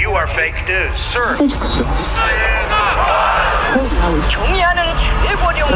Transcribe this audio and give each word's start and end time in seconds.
You 0.00 0.12
are 0.14 0.26
fake 0.26 0.64
news, 0.66 1.00
sir. 1.12 1.36
경의하는 4.30 4.82
최고령 5.22 5.68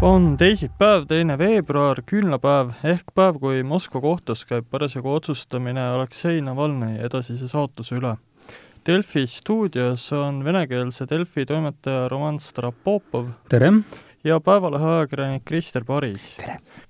on 0.00 0.36
teisipäev, 0.38 1.06
teine 1.10 1.38
veebruar, 1.38 1.98
küünlapäev 2.06 2.70
ehk 2.86 3.10
päev, 3.14 3.38
kui 3.42 3.62
Moskva 3.66 4.00
kohtus 4.00 4.44
käib 4.46 4.68
parasjagu 4.70 5.10
otsustamine 5.10 5.82
Aleksei 5.82 6.38
Navalnõi 6.42 7.00
edasise 7.02 7.48
saatuse 7.50 7.98
üle. 7.98 8.14
Delfi 8.86 9.26
stuudios 9.26 10.06
on 10.14 10.44
venekeelse 10.44 11.06
Delfi 11.10 11.46
toimetaja 11.46 12.08
Roman 12.08 12.38
Strapopov. 12.38 13.26
tere! 13.48 13.72
Ja 14.23 14.39
Päevalehe 14.39 14.85
ajakirjanik 14.85 15.45
Krister 15.45 15.85
Paris, 15.85 16.37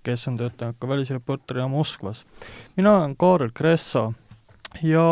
kes 0.04 0.27
on 0.27 0.38
töötanud 0.38 0.77
ka 0.79 0.88
välisreporterina 0.88 1.67
Moskvas. 1.67 2.25
mina 2.75 2.98
olen 2.98 3.17
Kaarel 3.17 3.52
Kressa 3.53 4.13
ja 4.84 5.05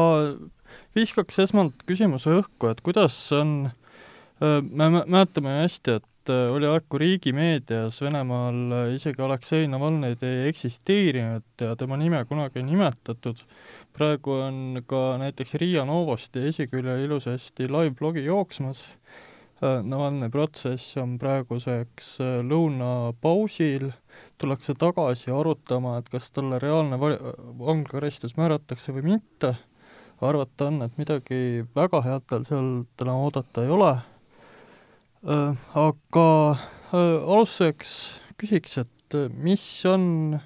viskaks 0.96 1.40
esmalt 1.40 1.84
küsimuse 1.86 2.30
õhku, 2.42 2.72
et 2.72 2.82
kuidas 2.82 3.32
on, 3.32 3.72
me 4.42 4.90
mäletame 5.08 5.62
hästi, 5.62 5.98
et 5.98 6.12
et 6.22 6.30
oli 6.54 6.68
aeg, 6.70 6.84
kui 6.90 7.00
riigimeedias 7.02 7.98
Venemaal 8.04 8.92
isegi 8.94 9.24
Aleksei 9.26 9.66
Navalnõid 9.70 10.22
ei 10.26 10.52
eksisteerinud 10.52 11.64
ja 11.66 11.74
tema 11.80 11.98
nime 11.98 12.22
kunagi 12.30 12.62
ei 12.62 12.68
nimetatud. 12.68 13.42
praegu 13.94 14.32
on 14.46 14.84
ka 14.86 15.18
näiteks 15.18 15.56
Riia 15.58 15.86
Novosti 15.86 16.46
esiküljel 16.48 17.06
ilusasti 17.08 17.66
live-blogi 17.68 18.26
jooksmas. 18.26 18.86
Navalnõi 19.62 20.32
protsess 20.34 20.96
on 20.98 21.20
praeguseks 21.22 22.16
lõunapausil, 22.50 23.92
tullakse 24.42 24.74
tagasi 24.74 25.30
arutama, 25.30 26.00
et 26.02 26.10
kas 26.10 26.32
talle 26.34 26.58
reaalne 26.58 26.98
vanglakaristus 26.98 28.34
määratakse 28.42 28.96
või 28.96 29.06
mitte. 29.14 29.56
arvata 30.22 30.68
on, 30.70 30.82
et 30.82 30.98
midagi 30.98 31.66
väga 31.76 32.02
head 32.06 32.26
tal 32.30 32.44
seal 32.46 32.72
täna 32.98 33.14
oodata 33.22 33.64
ei 33.64 33.70
ole 33.70 33.94
Äh, 35.22 35.54
aga 35.78 36.58
äh, 36.98 36.98
alustuseks 36.98 37.92
küsiks, 38.42 38.80
et 38.82 39.14
äh, 39.14 39.28
mis 39.30 39.62
on 39.86 40.40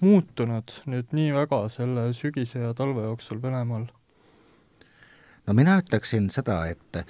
muutunud 0.00 0.72
nüüd 0.88 1.12
nii 1.12 1.34
väga 1.36 1.58
selle 1.74 2.06
sügise 2.16 2.62
ja 2.62 2.70
talve 2.72 3.04
jooksul 3.04 3.42
Venemaal? 3.42 3.84
no 5.44 5.56
mina 5.58 5.76
ütleksin 5.82 6.30
seda, 6.32 6.62
et 6.72 7.02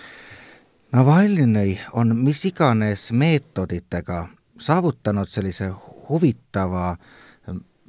Navalnõi 0.94 1.72
on 1.98 2.12
mis 2.22 2.44
iganes 2.46 3.08
meetoditega 3.10 4.20
saavutanud 4.62 5.28
sellise 5.28 5.66
huvitava 6.08 6.92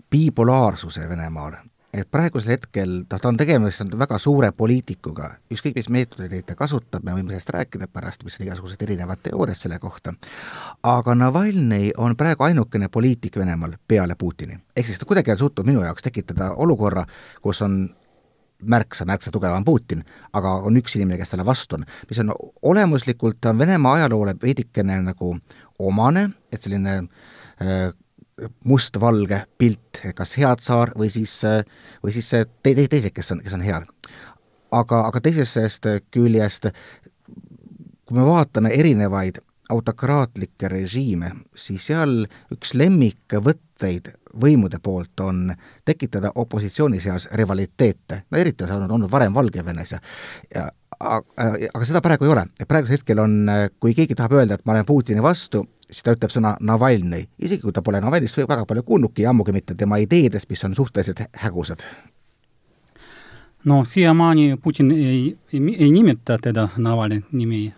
bipolaarsuse 0.10 1.10
Venemaal. 1.10 1.60
Et 1.94 2.10
praegusel 2.12 2.56
hetkel 2.56 2.90
noh, 3.04 3.20
ta 3.22 3.30
on 3.30 3.38
tegemist 3.38 3.82
on 3.82 3.94
väga 4.00 4.18
suure 4.22 4.50
poliitikuga, 4.52 5.30
ükskõik 5.54 5.78
mis 5.78 5.92
meetodeid 5.94 6.46
ta 6.50 6.56
kasutab, 6.58 7.06
me 7.06 7.14
võime 7.16 7.32
sellest 7.32 7.54
rääkida 7.54 7.88
pärast, 7.94 8.26
mis 8.26 8.40
on 8.40 8.48
igasugused 8.48 8.82
erinevad 8.84 9.22
teooriad 9.24 9.58
selle 9.58 9.80
kohta, 9.80 10.14
aga 10.84 11.16
Navalnõi 11.16 11.94
on 11.98 12.18
praegu 12.18 12.50
ainukene 12.50 12.90
poliitik 12.90 13.38
Venemaal 13.38 13.78
peale 13.88 14.18
Putini. 14.18 14.60
ehk 14.76 14.90
siis 14.90 15.00
ta 15.00 15.06
kuidagi 15.06 15.32
on 15.32 15.38
suutnud 15.38 15.66
minu 15.66 15.86
jaoks 15.86 16.04
tekitada 16.04 16.52
olukorra, 16.52 17.06
kus 17.42 17.62
on 17.62 17.80
märksa, 18.62 19.06
märksa 19.06 19.32
tugevam 19.32 19.66
Putin, 19.66 20.04
aga 20.34 20.56
on 20.66 20.80
üks 20.80 20.96
inimene, 20.98 21.20
kes 21.22 21.34
talle 21.34 21.46
vastu 21.46 21.78
on, 21.78 21.86
mis 22.10 22.20
on 22.24 22.34
olemuslikult, 22.62 23.46
on 23.46 23.60
Venemaa 23.60 23.94
ajaloole 24.00 24.36
veidikene 24.42 25.00
nagu 25.06 25.36
omane, 25.80 26.30
et 26.52 26.64
selline 26.64 26.98
äh, 26.98 27.90
mustvalge 28.66 29.44
pilt, 29.58 30.02
kas 30.16 30.36
head 30.38 30.62
tsaar 30.62 30.94
või 30.98 31.10
siis, 31.14 31.40
või 32.04 32.14
siis 32.14 32.30
te, 32.30 32.46
te, 32.64 32.74
teised, 32.78 33.14
kes 33.16 33.34
on, 33.34 33.42
kes 33.46 33.56
on 33.58 33.66
head. 33.66 33.88
aga, 34.72 35.02
aga 35.08 35.22
teisest 35.24 35.88
küljest, 36.14 36.70
kui 38.06 38.18
me 38.18 38.26
vaatame 38.28 38.74
erinevaid 38.76 39.42
autokraatlikke 39.74 40.70
režiime, 40.72 41.32
siis 41.56 41.90
seal 41.90 42.28
üks 42.54 42.76
lemmikvõtteid 43.78 44.12
võimude 44.42 44.80
poolt 44.84 45.20
on 45.20 45.54
tekitada 45.86 46.32
opositsiooni 46.36 47.00
seas 47.00 47.28
rivaliteete, 47.32 48.24
no 48.30 48.38
eriti 48.38 48.64
on 48.64 48.70
see 48.70 48.76
olnud, 48.76 48.92
olnud 48.92 49.12
varem 49.12 49.34
Valgevenes 49.34 49.92
ja 49.92 50.00
ja 50.56 50.72
aga 51.00 51.86
seda 51.86 52.02
praegu 52.02 52.26
ei 52.26 52.32
ole. 52.32 52.46
praegusel 52.68 52.98
hetkel 52.98 53.20
on, 53.20 53.48
kui 53.80 53.94
keegi 53.94 54.16
tahab 54.16 54.34
öelda, 54.34 54.56
et 54.56 54.66
ma 54.66 54.74
olen 54.74 54.86
Putini 54.86 55.22
vastu, 55.22 55.68
siis 55.92 56.04
ta 56.04 56.16
ütleb 56.16 56.32
sõna 56.34 56.56
Navalnõi, 56.60 57.28
isegi 57.40 57.62
kui 57.62 57.72
ta 57.72 57.82
pole 57.82 58.02
Navalnõist 58.02 58.38
väga 58.38 58.66
palju 58.66 58.84
kuulnudki 58.84 59.22
ja 59.22 59.30
ammugi 59.30 59.54
mitte 59.54 59.76
tema 59.76 59.98
ideedest, 59.98 60.50
mis 60.50 60.64
on 60.64 60.76
suhteliselt 60.76 61.22
hägusad. 61.34 61.84
no 63.66 63.86
siiamaani 63.86 64.58
Putin 64.64 64.92
ei, 64.92 65.38
ei, 65.54 65.76
ei 65.80 65.92
nimeta 65.92 66.38
teda 66.38 66.70
Navalnõi 66.78 67.24
nimi. 67.32 67.74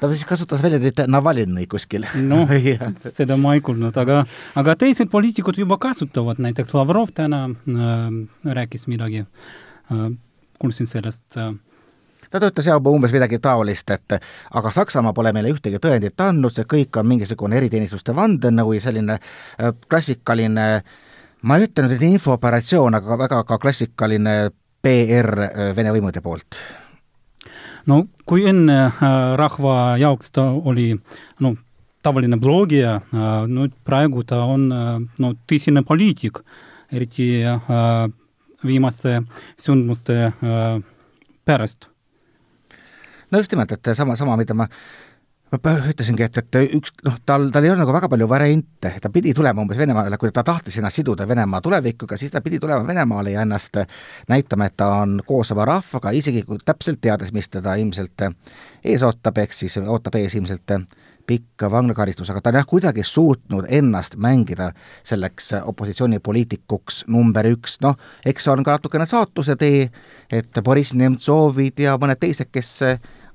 Ta 0.00 0.10
siis 0.12 0.24
kasutas 0.28 0.62
väljendit 0.62 1.04
Navalnõi 1.08 1.66
kuskil. 1.70 2.06
noh 2.28 2.50
seda 3.18 3.36
ma 3.40 3.54
ei 3.56 3.62
kuulnud, 3.64 3.96
aga, 3.96 4.24
aga 4.54 4.76
teised 4.76 5.10
poliitikud 5.12 5.58
juba 5.58 5.78
kasutavad, 5.82 6.40
näiteks 6.42 6.74
Lavrov 6.76 7.12
täna 7.14 7.46
äh, 7.50 8.52
rääkis 8.60 8.86
midagi 8.86 9.24
äh,, 9.24 10.10
kuulsin 10.58 10.86
sellest 10.90 11.36
äh, 11.40 11.54
ta 12.30 12.40
töötas 12.40 12.66
jah 12.66 12.80
umbes 12.90 13.14
midagi 13.14 13.38
taolist, 13.42 13.90
et 13.90 14.18
aga 14.54 14.72
Saksamaa 14.74 15.14
pole 15.16 15.32
meile 15.32 15.52
ühtegi 15.54 15.80
tõendit 15.82 16.20
andnud, 16.20 16.54
see 16.54 16.68
kõik 16.68 17.00
on 17.00 17.08
mingisugune 17.08 17.56
eriteenistuste 17.60 18.14
vandenõu 18.16 18.76
ja 18.76 18.86
selline 18.88 19.18
äh, 19.18 19.72
klassikaline 19.88 20.66
ma 21.46 21.58
ei 21.58 21.68
ütle 21.68 21.86
nüüd, 21.86 21.96
et 21.96 22.08
infooperatsioon, 22.10 22.96
aga 22.98 23.20
väga 23.26 23.44
ka 23.48 23.60
klassikaline 23.62 24.36
PR 24.82 25.32
äh, 25.46 25.70
Vene 25.76 25.94
võimude 25.94 26.22
poolt 26.24 26.60
no 27.86 28.02
kui 28.26 28.46
enne 28.48 28.78
äh, 28.86 29.16
rahva 29.38 29.96
jaoks 30.00 30.32
ta 30.34 30.48
oli 30.52 30.92
no 31.40 31.54
tavaline 32.06 32.38
blogija, 32.38 33.00
nüüd 33.50 33.72
praegu 33.82 34.22
ta 34.22 34.44
on 34.46 34.68
no 34.70 35.30
tõsine 35.50 35.82
poliitik, 35.82 36.38
eriti 36.94 37.42
viimaste 38.62 39.16
sündmuste 39.58 40.28
pärast. 41.42 41.88
No 43.26 43.40
just 43.42 43.50
nimelt, 43.50 43.74
et 43.74 43.90
sama, 43.98 44.14
sama, 44.14 44.36
mida 44.38 44.54
ma 44.54 44.68
ütlesingi, 45.54 46.24
et, 46.26 46.38
et 46.40 46.56
üks, 46.74 46.90
noh, 47.06 47.20
tal, 47.26 47.46
tal 47.54 47.64
ei 47.64 47.70
olnud 47.70 47.84
nagu 47.84 47.94
väga 47.94 48.08
palju 48.10 48.26
variante, 48.28 48.90
ta 49.02 49.10
pidi 49.14 49.34
tulema 49.34 49.62
umbes 49.62 49.78
Venemaale, 49.78 50.18
kui 50.18 50.32
ta 50.34 50.42
tahtis 50.44 50.78
ennast 50.80 50.98
siduda 50.98 51.26
Venemaa 51.28 51.60
tulevikuga, 51.62 52.18
siis 52.18 52.32
ta 52.34 52.42
pidi 52.42 52.58
tulema 52.58 52.86
Venemaale 52.86 53.36
ja 53.36 53.44
ennast 53.46 53.78
näitama, 54.28 54.66
et 54.66 54.76
ta 54.76 54.90
on 55.02 55.20
koos 55.26 55.52
oma 55.54 55.64
rahvaga, 55.68 56.10
isegi 56.10 56.42
kui 56.42 56.58
täpselt 56.64 57.00
teades, 57.00 57.30
mis 57.32 57.48
teda 57.48 57.76
ilmselt 57.78 58.26
ees 58.84 59.02
ootab, 59.06 59.38
ehk 59.38 59.54
siis 59.54 59.78
ootab 59.78 60.18
ees 60.18 60.34
ilmselt 60.34 60.74
pikk 61.26 61.66
vanglakaristus, 61.70 62.30
aga 62.30 62.40
ta 62.42 62.50
on 62.50 62.58
jah, 62.60 62.66
kuidagi 62.66 63.04
suutnud 63.06 63.66
ennast 63.74 64.14
mängida 64.22 64.70
selleks 65.06 65.52
opositsioonipoliitikuks 65.62 67.04
number 67.10 67.46
üks, 67.50 67.80
noh, 67.82 67.96
eks 68.26 68.46
see 68.46 68.52
on 68.54 68.62
ka 68.66 68.76
natukene 68.78 69.06
saatuse 69.10 69.56
tee, 69.58 69.88
et 70.30 70.62
Boriss 70.64 70.94
Nemtsovid 70.94 71.82
ja 71.82 71.96
mõned 72.02 72.18
teised, 72.22 72.50
kes 72.54 72.72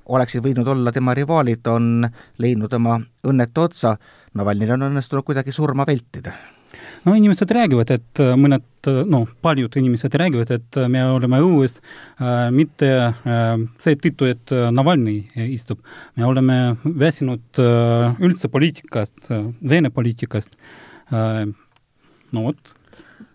oleksid 0.06 0.42
võinud 0.44 0.68
olla 0.68 0.92
tema 0.92 1.14
rivaalid, 1.14 1.66
on 1.66 2.08
leidnud 2.42 2.72
oma 2.80 3.00
õnnetu 3.28 3.68
otsa, 3.68 3.96
Navalnõil 4.32 4.70
on 4.72 4.88
õnnestunud 4.88 5.26
kuidagi 5.28 5.52
surma 5.52 5.84
vältida. 5.84 6.32
No 7.04 7.12
inimesed 7.18 7.50
räägivad, 7.50 7.90
et 7.90 8.20
äh, 8.22 8.32
mõned, 8.38 8.64
äh, 8.88 9.00
noh, 9.10 9.26
paljud 9.42 9.74
inimesed 9.76 10.14
räägivad, 10.16 10.52
et 10.54 10.78
äh, 10.78 10.86
me 10.88 11.02
oleme 11.10 11.40
õues 11.42 11.80
äh, 11.82 12.46
mitte 12.54 12.90
äh, 13.10 13.50
seetõttu, 13.82 14.30
et 14.30 14.54
Navalnõi 14.72 15.48
istub. 15.50 15.82
me 16.16 16.24
oleme 16.24 16.58
väsinud 16.84 17.60
äh, 17.60 18.22
üldse 18.22 18.48
poliitikast 18.48 19.28
Vene 19.68 19.90
poliitikast. 19.90 20.54
No 22.32 22.46
vot 22.46 22.70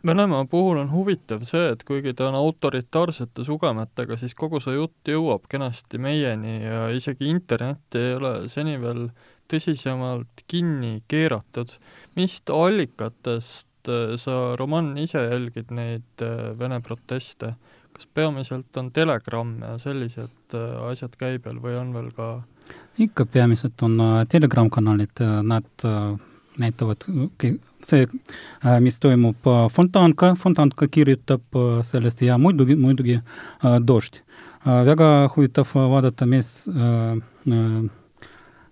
Venemaa 0.07 0.45
puhul 0.47 0.77
on 0.79 0.91
huvitav 0.91 1.41
see, 1.43 1.71
et 1.73 1.81
kuigi 1.83 2.13
ta 2.15 2.29
on 2.29 2.37
autoritaarsete 2.39 3.43
sugemetega, 3.43 4.15
siis 4.19 4.35
kogu 4.39 4.61
see 4.63 4.77
jutt 4.77 5.11
jõuab 5.11 5.49
kenasti 5.51 5.99
meieni 5.99 6.61
ja 6.63 6.85
isegi 6.95 7.27
internetti 7.27 7.99
ei 7.99 8.13
ole 8.15 8.31
seni 8.51 8.77
veel 8.79 9.09
tõsisemalt 9.51 10.45
kinni 10.47 11.01
keeratud. 11.11 11.73
mis 12.15 12.41
allikatest 12.49 13.89
äh, 13.89 14.15
sa, 14.15 14.55
Roman, 14.55 14.97
ise 14.97 15.25
jälgid 15.27 15.71
neid 15.71 16.23
äh, 16.23 16.53
Vene 16.59 16.79
proteste? 16.81 17.55
kas 17.97 18.07
peamiselt 18.13 18.77
on 18.77 18.91
Telegram 18.93 19.55
ja 19.61 19.77
sellised 19.81 20.53
äh, 20.53 20.89
asjad 20.91 21.17
käibel 21.17 21.59
või 21.59 21.75
on 21.79 21.93
veel 21.93 22.11
ka 22.15 22.29
ikka 22.97 23.25
peamiselt 23.25 23.81
on 23.81 23.99
Telegram-kanalid, 24.29 25.19
nad 25.43 25.85
näitavad 26.57 27.05
see, 27.83 28.07
mis 28.79 28.99
toimub 28.99 29.49
Fontanka, 29.71 30.35
Fontanka 30.35 30.87
kirjutab 30.91 31.59
sellest 31.85 32.21
ja 32.21 32.37
muidugi, 32.37 32.75
muidugi 32.75 33.19
Dožd. 33.87 34.21
väga 34.65 35.29
huvitav 35.35 35.69
vaadata, 35.75 36.25
mis 36.25 36.65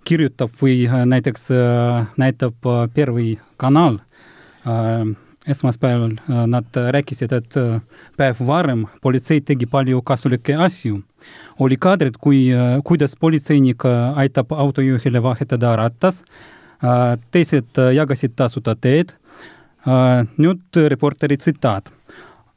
kirjutab 0.06 0.50
või 0.62 0.86
näiteks 1.06 1.50
näitab 2.18 2.74
Pervõi 2.94 3.38
kanal 3.58 4.00
esmaspäeval 5.48 6.16
nad 6.50 6.78
rääkisid, 6.92 7.34
et 7.34 7.58
päev 8.18 8.42
varem 8.48 8.86
politsei 9.02 9.42
tegi 9.42 9.66
palju 9.66 10.02
kasulikke 10.02 10.56
asju. 10.56 11.02
oli 11.60 11.78
kaadrid, 11.78 12.18
kui, 12.22 12.50
kuidas 12.84 13.16
politseinik 13.16 13.86
aitab 14.16 14.52
autojuhile 14.52 15.24
vahetada 15.24 15.76
rattas, 15.76 16.24
teised 17.32 17.80
jagasid 17.96 18.36
tasuta 18.36 18.76
teed. 18.76 19.14
nüüd 20.38 20.80
reporteri 20.90 21.38
tsitaat 21.38 21.92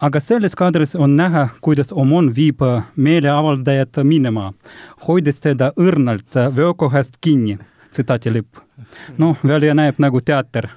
aga 0.01 0.21
selles 0.23 0.55
kaadris 0.55 0.95
on 0.95 1.17
näha, 1.19 1.49
kuidas 1.61 1.91
OMON 1.93 2.31
viib 2.35 2.63
meeleavaldajat 2.97 4.01
minema, 4.07 4.53
hoides 5.09 5.43
teda 5.43 5.73
õrnalt 5.77 6.39
veokohast 6.55 7.19
kinni. 7.21 7.59
Tsitaati 7.91 8.33
lõpp 8.35 8.69
noh, 9.19 9.39
välja 9.47 9.75
näeb 9.75 9.99
nagu 9.99 10.21
teater. 10.21 10.69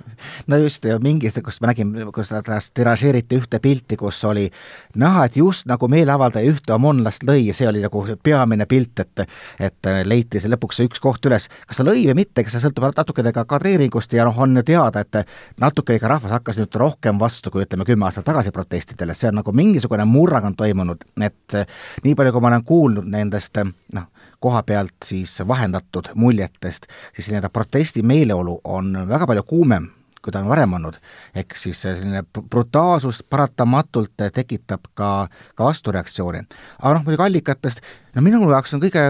no 0.47 0.57
just, 0.57 0.85
ja 0.85 0.99
mingisugust, 0.99 1.61
ma 1.61 1.71
nägin, 1.71 1.93
kus 2.13 2.29
tiražeeriti 2.73 3.37
ühte 3.37 3.59
pilti, 3.61 3.97
kus 3.97 4.23
oli 4.25 4.47
näha, 4.95 5.25
et 5.25 5.37
just 5.37 5.67
nagu 5.69 5.87
meeleavaldaja 5.91 6.49
ühte 6.49 6.73
omonlast 6.73 7.25
lõi 7.27 7.47
ja 7.47 7.55
see 7.57 7.67
oli 7.69 7.81
nagu 7.81 8.03
peamine 8.23 8.65
pilt, 8.65 8.99
et 8.99 9.25
et 9.59 9.91
leiti 10.05 10.39
see 10.39 10.51
lõpuks 10.51 10.81
see 10.81 10.89
üks 10.89 11.01
koht 11.01 11.25
üles. 11.29 11.47
kas 11.67 11.77
ta 11.77 11.85
lõi 11.85 12.05
või 12.09 12.17
mitte, 12.21 12.43
kas 12.43 12.57
see 12.57 12.65
sõltub 12.65 12.89
natukene 12.97 13.33
ka 13.33 13.45
kadreeringust 13.45 14.13
ja 14.13 14.25
noh, 14.25 14.37
on 14.37 14.57
ju 14.57 14.63
teada, 14.71 15.01
et 15.05 15.21
natuke 15.61 15.97
ikka 15.97 16.09
rahvas 16.15 16.37
hakkas 16.37 16.61
nüüd 16.61 16.75
rohkem 16.75 17.19
vastu, 17.19 17.51
kui 17.51 17.65
ütleme, 17.65 17.85
kümme 17.85 18.09
aastat 18.09 18.25
tagasi 18.29 18.53
protestidele, 18.55 19.15
see 19.17 19.29
on 19.29 19.41
nagu 19.41 19.53
mingisugune 19.53 20.05
murrang 20.05 20.51
on 20.51 20.57
toimunud, 20.57 21.05
et 21.21 21.59
nii 22.03 22.15
palju, 22.15 22.33
kui 22.33 22.41
ma 22.41 22.53
olen 22.53 22.65
kuulnud 22.65 23.09
nendest 23.09 23.57
noh, 23.61 24.09
koha 24.41 24.63
pealt 24.65 25.05
siis 25.05 25.37
vahendatud 25.47 26.11
muljetest, 26.15 26.87
siis 27.15 27.29
nii-öelda 27.29 27.49
protesti 27.53 28.03
meeleolu 28.03 28.59
on 28.63 28.93
väga 29.07 29.27
palju 29.29 29.43
kuumem, 29.47 29.87
kui 30.21 30.33
ta 30.33 30.41
on 30.41 30.49
varem 30.49 30.73
olnud. 30.73 30.97
ehk 31.35 31.55
siis 31.55 31.81
selline 31.81 32.23
brutaalsus 32.49 33.23
paratamatult 33.29 34.25
tekitab 34.33 34.89
ka, 34.93 35.27
ka 35.55 35.63
vastureaktsiooni. 35.69 36.43
aga 36.79 36.93
noh, 36.93 37.05
muidugi 37.05 37.27
allikatest, 37.27 37.81
no 38.15 38.25
minu 38.25 38.49
jaoks 38.49 38.73
on 38.73 38.81
kõige 38.81 39.05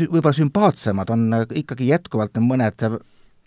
võib-olla 0.00 0.38
sümpaatsemad 0.38 1.10
on 1.10 1.28
ikkagi 1.54 1.90
jätkuvalt 1.90 2.38
mõned 2.42 2.88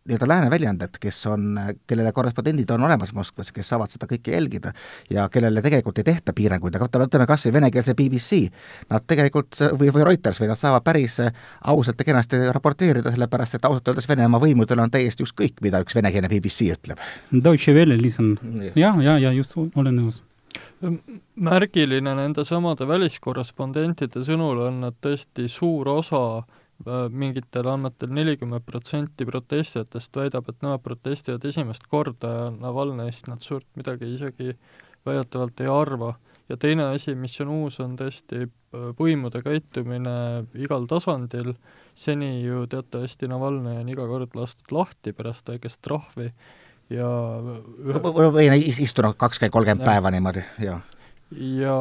nii-öelda 0.10 0.28
lääne 0.28 0.50
väljendajad, 0.52 0.98
kes 1.02 1.20
on, 1.30 1.60
kellele 1.88 2.12
korrespondendid 2.16 2.70
on 2.74 2.84
olemas 2.84 3.14
Moskvas, 3.14 3.52
kes 3.56 3.70
saavad 3.70 3.92
seda 3.94 4.08
kõike 4.10 4.34
jälgida 4.34 4.74
ja 5.10 5.28
kellele 5.30 5.62
tegelikult 5.66 6.02
ei 6.02 6.08
tehta 6.08 6.34
piiranguid, 6.36 6.76
aga 6.76 6.90
võtame, 7.06 7.28
kas 7.30 7.46
või 7.48 7.56
venekeelse 7.60 7.96
BBC, 7.98 8.42
nad 8.90 9.06
tegelikult, 9.08 9.60
või, 9.80 9.92
või 9.96 10.08
Reuters, 10.12 10.42
või 10.42 10.52
nad 10.52 10.60
saavad 10.60 10.86
päris 10.86 11.20
ausalt 11.22 12.00
ja 12.00 12.08
kenasti 12.08 12.42
raporteerida, 12.56 13.14
sellepärast 13.14 13.60
et 13.60 13.68
ausalt 13.70 13.92
öeldes 13.92 14.10
Venemaa 14.10 14.42
võimudel 14.42 14.82
on 14.84 14.92
täiesti 14.92 15.26
ükskõik, 15.28 15.62
mida 15.66 15.82
üks 15.84 15.96
venekeelne 15.96 16.32
BBC 16.32 16.72
ütleb. 16.74 17.04
Deutsche 17.32 17.76
Welle 17.76 17.98
lihtsalt, 18.00 18.42
ja, 18.76 18.96
ja, 19.02 19.18
ja 19.20 19.34
just, 19.36 19.58
olen 19.58 19.96
nõus. 19.96 20.24
Märgiline 21.40 22.16
nende 22.18 22.44
samade 22.48 22.88
väliskorrespondentide 22.88 24.24
sõnul 24.26 24.64
on, 24.66 24.82
et 24.88 24.98
tõesti 25.04 25.46
suur 25.52 25.88
osa 25.92 26.24
äh, 26.40 26.48
Äh, 26.50 26.59
mingitel 26.86 27.68
andmetel 27.68 28.12
nelikümmend 28.16 28.64
protsenti 28.68 29.26
protestijatest 29.28 30.16
väidab, 30.16 30.48
et 30.50 30.62
nemad 30.64 30.84
protestivad 30.84 31.44
esimest 31.46 31.88
korda 31.92 32.32
ja 32.32 32.46
Navalnõist 32.56 33.28
nad 33.28 33.44
suurt 33.44 33.68
midagi 33.76 34.14
isegi 34.14 34.56
väidetavalt 35.06 35.60
ei 35.60 35.68
arva. 35.72 36.14
ja 36.50 36.58
teine 36.58 36.88
asi, 36.96 37.14
mis 37.16 37.36
on 37.42 37.50
uus, 37.54 37.80
on 37.80 37.98
tõesti 37.98 38.46
äh, 38.46 38.88
võimude 38.98 39.44
käitumine 39.46 40.46
igal 40.58 40.88
tasandil, 40.90 41.54
seni 41.94 42.40
ju 42.42 42.66
teatavasti 42.68 43.30
Navalnõi 43.30 43.78
on 43.84 43.90
iga 43.90 44.08
kord 44.08 44.34
lastud 44.36 44.72
lahti 44.72 45.14
pärast 45.14 45.50
väikest 45.50 45.82
trahvi 45.86 46.32
ja 46.90 47.10
või 48.34 48.50
istunud 48.66 49.18
kakskümmend, 49.20 49.54
kolmkümmend 49.54 49.86
päeva 49.86 50.12
niimoodi, 50.14 50.44
jah. 50.64 50.82
ja 51.30 51.76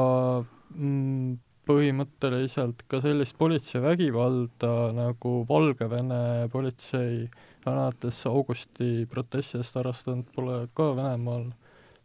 mm, 0.74 1.38
põhimõtteliselt 1.68 2.86
ka 2.88 3.02
sellist 3.04 3.36
politseivägivalda 3.38 4.72
nagu 4.96 5.34
Valgevene 5.48 6.48
politsei 6.52 7.26
alates 7.68 8.22
augusti 8.30 9.04
protestidest 9.10 9.76
harrastanud 9.76 10.30
pole 10.34 10.62
ka 10.76 10.94
Venemaal 10.96 11.50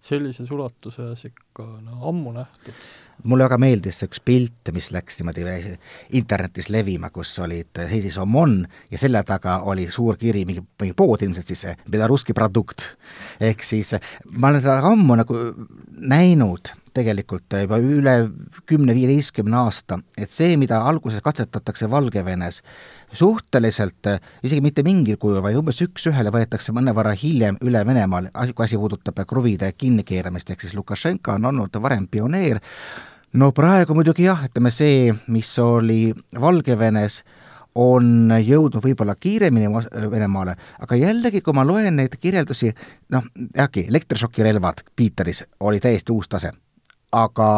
sellises 0.04 0.52
ulatuses 0.52 1.24
ikka 1.30 1.64
no 1.80 2.02
ammu 2.10 2.34
nähtud. 2.36 2.76
mulle 3.24 3.46
väga 3.46 3.58
meeldis 3.62 4.02
see 4.02 4.10
üks 4.10 4.20
pilt, 4.26 4.72
mis 4.76 4.90
läks 4.92 5.22
niimoodi 5.22 5.78
internetis 6.20 6.68
levima, 6.74 7.08
kus 7.14 7.32
olid, 7.40 7.72
seisis 7.78 8.18
OMON 8.20 8.58
ja 8.92 9.00
selle 9.00 9.24
taga 9.24 9.62
oli 9.72 9.88
suur 9.92 10.20
kiri, 10.20 10.44
mingi, 10.50 10.66
mingi 10.82 10.98
pood 10.98 11.24
ilmselt 11.24 11.48
siis, 11.48 11.66
Belaruski 11.90 12.36
produkt. 12.36 12.84
ehk 13.40 13.64
siis 13.64 13.94
ma 14.36 14.52
olen 14.52 14.66
seda 14.66 14.82
ammu 14.92 15.20
nagu 15.24 15.40
näinud 16.04 16.74
tegelikult 16.94 17.56
juba 17.64 17.80
üle 17.82 18.16
kümne-viieteistkümne 18.70 19.58
aasta, 19.66 20.00
et 20.18 20.32
see, 20.32 20.56
mida 20.62 20.80
alguses 20.88 21.24
katsetatakse 21.26 21.90
Valgevenes, 21.92 22.62
suhteliselt 23.14 24.10
isegi 24.44 24.62
mitte 24.64 24.86
mingil 24.86 25.18
kujul, 25.22 25.42
vaid 25.46 25.58
umbes 25.60 25.82
üks-ühele 25.86 26.34
võetakse 26.34 26.74
mõnevõrra 26.76 27.14
hiljem 27.18 27.60
üle 27.66 27.84
Venemaal, 27.88 28.30
kui 28.54 28.66
asi 28.66 28.80
puudutab 28.80 29.24
kruvide 29.30 29.72
kinnikeeramist, 29.78 30.50
ehk 30.54 30.66
siis 30.66 30.78
Lukašenka 30.78 31.38
on 31.38 31.52
olnud 31.52 31.82
varem 31.82 32.08
pioneer, 32.08 32.62
no 33.34 33.52
praegu 33.56 33.98
muidugi 33.98 34.28
jah, 34.30 34.46
ütleme 34.50 34.72
see, 34.74 35.14
mis 35.34 35.54
oli 35.62 36.14
Valgevenes, 36.40 37.24
on 37.76 38.30
jõudnud 38.38 38.84
võib-olla 38.86 39.16
kiiremini 39.18 39.70
Venemaale, 40.12 40.54
aga 40.86 40.98
jällegi, 40.98 41.42
kui 41.42 41.56
ma 41.58 41.66
loen 41.66 41.98
neid 41.98 42.20
kirjeldusi, 42.22 42.70
noh, 43.14 43.26
jah, 43.58 43.80
elektrišokirelvad 43.88 44.86
Piiteris 44.96 45.42
oli 45.66 45.82
täiesti 45.82 46.14
uus 46.14 46.30
tase 46.30 46.54
aga 47.14 47.50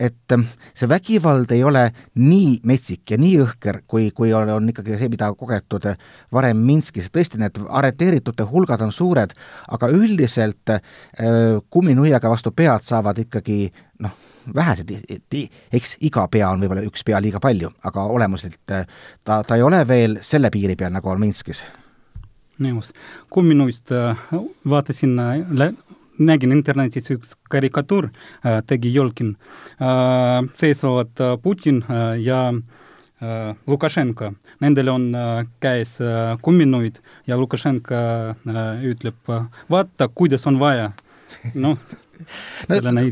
et 0.00 0.32
ähm, 0.32 0.46
see 0.74 0.88
vägivald 0.88 1.50
ei 1.52 1.64
ole 1.64 1.82
nii 2.16 2.60
metsik 2.68 3.12
ja 3.12 3.18
nii 3.20 3.34
õhker, 3.42 3.82
kui, 3.88 4.08
kui 4.16 4.32
on, 4.36 4.48
on 4.54 4.68
ikkagi 4.72 4.96
see, 4.96 5.10
mida 5.12 5.28
kogetud 5.36 5.90
äh, 5.90 5.98
varem 6.32 6.62
Minskis, 6.64 7.10
tõesti 7.12 7.40
need 7.40 7.60
arreteeritute 7.68 8.46
hulgad 8.48 8.80
on 8.84 8.92
suured, 8.96 9.34
aga 9.68 9.90
üldiselt 9.92 10.72
äh, 10.72 10.80
kumminuiaga 11.70 12.32
vastu 12.32 12.54
pead 12.56 12.86
saavad 12.88 13.20
ikkagi 13.26 13.66
noh, 14.04 14.16
vähesed, 14.56 14.94
eks 15.28 15.98
iga 16.08 16.24
pea 16.32 16.48
on 16.48 16.64
võib-olla 16.64 16.86
üks 16.88 17.04
pea 17.04 17.20
liiga 17.20 17.42
palju, 17.42 17.72
aga 17.84 18.06
olemuselt 18.16 18.76
äh, 18.76 18.88
ta, 19.24 19.42
ta 19.44 19.60
ei 19.60 19.66
ole 19.66 19.84
veel 19.88 20.18
selle 20.24 20.52
piiri 20.52 20.78
peal, 20.80 20.96
nagu 20.96 21.12
on 21.12 21.20
Minskis 21.20 21.64
nõus. 22.60 22.90
kumminuist 23.32 23.92
vaatasin 24.68 25.14
nägin 26.20 26.52
internetis 26.52 27.08
üks 27.10 27.34
karikatuur, 27.50 28.10
tegi 28.66 28.92
Jolkin. 28.94 29.36
seisavad 30.52 31.24
Putin 31.42 31.82
ja 32.18 32.52
Lukašenka, 33.66 34.32
nendel 34.60 34.88
on 34.88 35.08
käes 35.60 35.98
kumminuid 36.42 37.00
ja 37.26 37.36
Lukašenka 37.40 38.04
ütleb, 38.92 39.34
vaata, 39.70 40.08
kuidas 40.08 40.46
on 40.46 40.60
vaja. 40.60 40.92
noh 41.54 41.78
no, 42.70 42.92
no, 42.92 43.04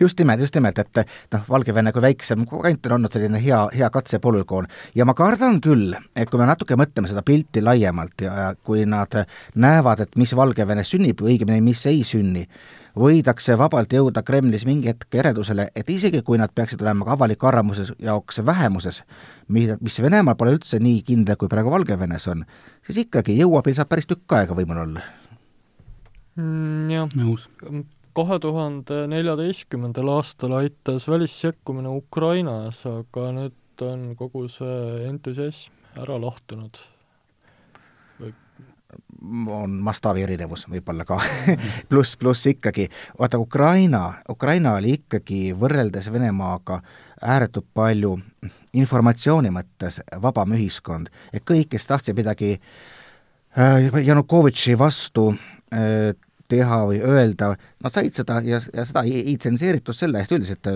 just 0.00 0.18
nimelt, 0.20 0.44
just 0.44 0.54
nimelt, 0.58 0.78
et 0.78 1.02
noh, 1.34 1.46
Valgevene 1.48 1.92
kui 1.94 2.04
väiksem 2.04 2.46
kant 2.50 2.88
on 2.88 2.96
olnud 2.98 3.14
selline 3.14 3.40
hea, 3.42 3.60
hea 3.74 3.90
katsepolügoon. 3.94 4.68
Ja 4.94 5.06
ma 5.08 5.16
kardan 5.18 5.60
küll, 5.64 5.94
et 6.16 6.30
kui 6.30 6.40
me 6.40 6.48
natuke 6.48 6.78
mõtleme 6.80 7.10
seda 7.10 7.24
pilti 7.26 7.62
laiemalt 7.64 8.26
ja 8.26 8.52
kui 8.64 8.86
nad 8.88 9.14
näevad, 9.54 10.04
et 10.06 10.16
mis 10.20 10.34
Valgevenes 10.36 10.94
sünnib 10.94 11.22
või 11.22 11.34
õigemini, 11.34 11.64
mis 11.64 11.84
ei 11.90 12.02
sünni, 12.06 12.46
võidakse 12.98 13.56
vabalt 13.58 13.92
jõuda 13.92 14.22
Kremlis 14.26 14.64
mingi 14.66 14.88
hetk 14.92 15.18
järeldusele, 15.18 15.68
et 15.74 15.90
isegi 15.90 16.22
kui 16.26 16.38
nad 16.38 16.52
peaksid 16.54 16.82
olema 16.82 17.06
ka 17.06 17.16
avaliku 17.16 17.50
arvamuse 17.50 17.88
jaoks 17.98 18.40
vähemuses, 18.46 19.02
mida, 19.48 19.78
mis 19.82 19.98
Venemaal 20.02 20.38
pole 20.38 20.54
üldse 20.56 20.78
nii 20.82 21.02
kindel, 21.06 21.38
kui 21.40 21.50
praegu 21.50 21.72
Valgevenes 21.74 22.28
on, 22.30 22.44
siis 22.86 23.04
ikkagi 23.04 23.38
jõuabil 23.40 23.76
saab 23.76 23.90
päris 23.90 24.08
tükk 24.10 24.38
aega 24.38 24.56
võimul 24.56 24.84
olla. 24.86 25.04
Mm,. 26.34 26.90
jah, 26.90 27.12
nõus 27.18 27.48
kahe 28.14 28.38
tuhande 28.38 29.04
neljateistkümnendal 29.10 30.08
aastal 30.16 30.54
aitas 30.60 31.08
välissekkumine 31.10 31.90
Ukrainas, 31.90 32.84
aga 32.86 33.30
nüüd 33.34 33.82
on 33.82 34.12
kogu 34.18 34.46
see 34.48 35.06
entusiasm 35.08 35.98
ära 35.98 36.18
lahtunud. 36.22 36.78
Või 38.20 38.30
on 39.50 39.78
mastaabi 39.82 40.22
erinevus 40.22 40.66
võib-olla 40.70 41.06
ka. 41.08 41.18
Pluss, 41.90 42.16
pluss 42.20 42.46
ikkagi, 42.50 42.86
vaata 43.18 43.40
Ukraina, 43.42 44.04
Ukraina 44.30 44.76
oli 44.78 44.94
ikkagi 45.00 45.48
võrreldes 45.58 46.10
Venemaaga 46.12 46.80
ääretult 47.24 47.66
palju 47.74 48.18
informatsiooni 48.76 49.50
mõttes 49.54 49.98
vabam 50.22 50.54
ühiskond, 50.54 51.10
et 51.32 51.42
kõik, 51.46 51.72
kes 51.72 51.88
tahtsid 51.88 52.18
midagi 52.18 52.54
äh, 53.58 53.90
Janukovitši 54.06 54.78
vastu 54.78 55.32
äh, 55.32 56.12
teha 56.54 56.80
või 56.88 57.00
öelda, 57.04 57.52
nad 57.84 57.94
said 57.94 58.16
seda 58.16 58.40
ja, 58.46 58.60
ja 58.72 58.86
seda 58.88 59.04
ei, 59.06 59.24
ei 59.32 59.38
tsenseeritud 59.40 59.96
selle 59.96 60.22
eest 60.22 60.34
üldiselt, 60.36 60.68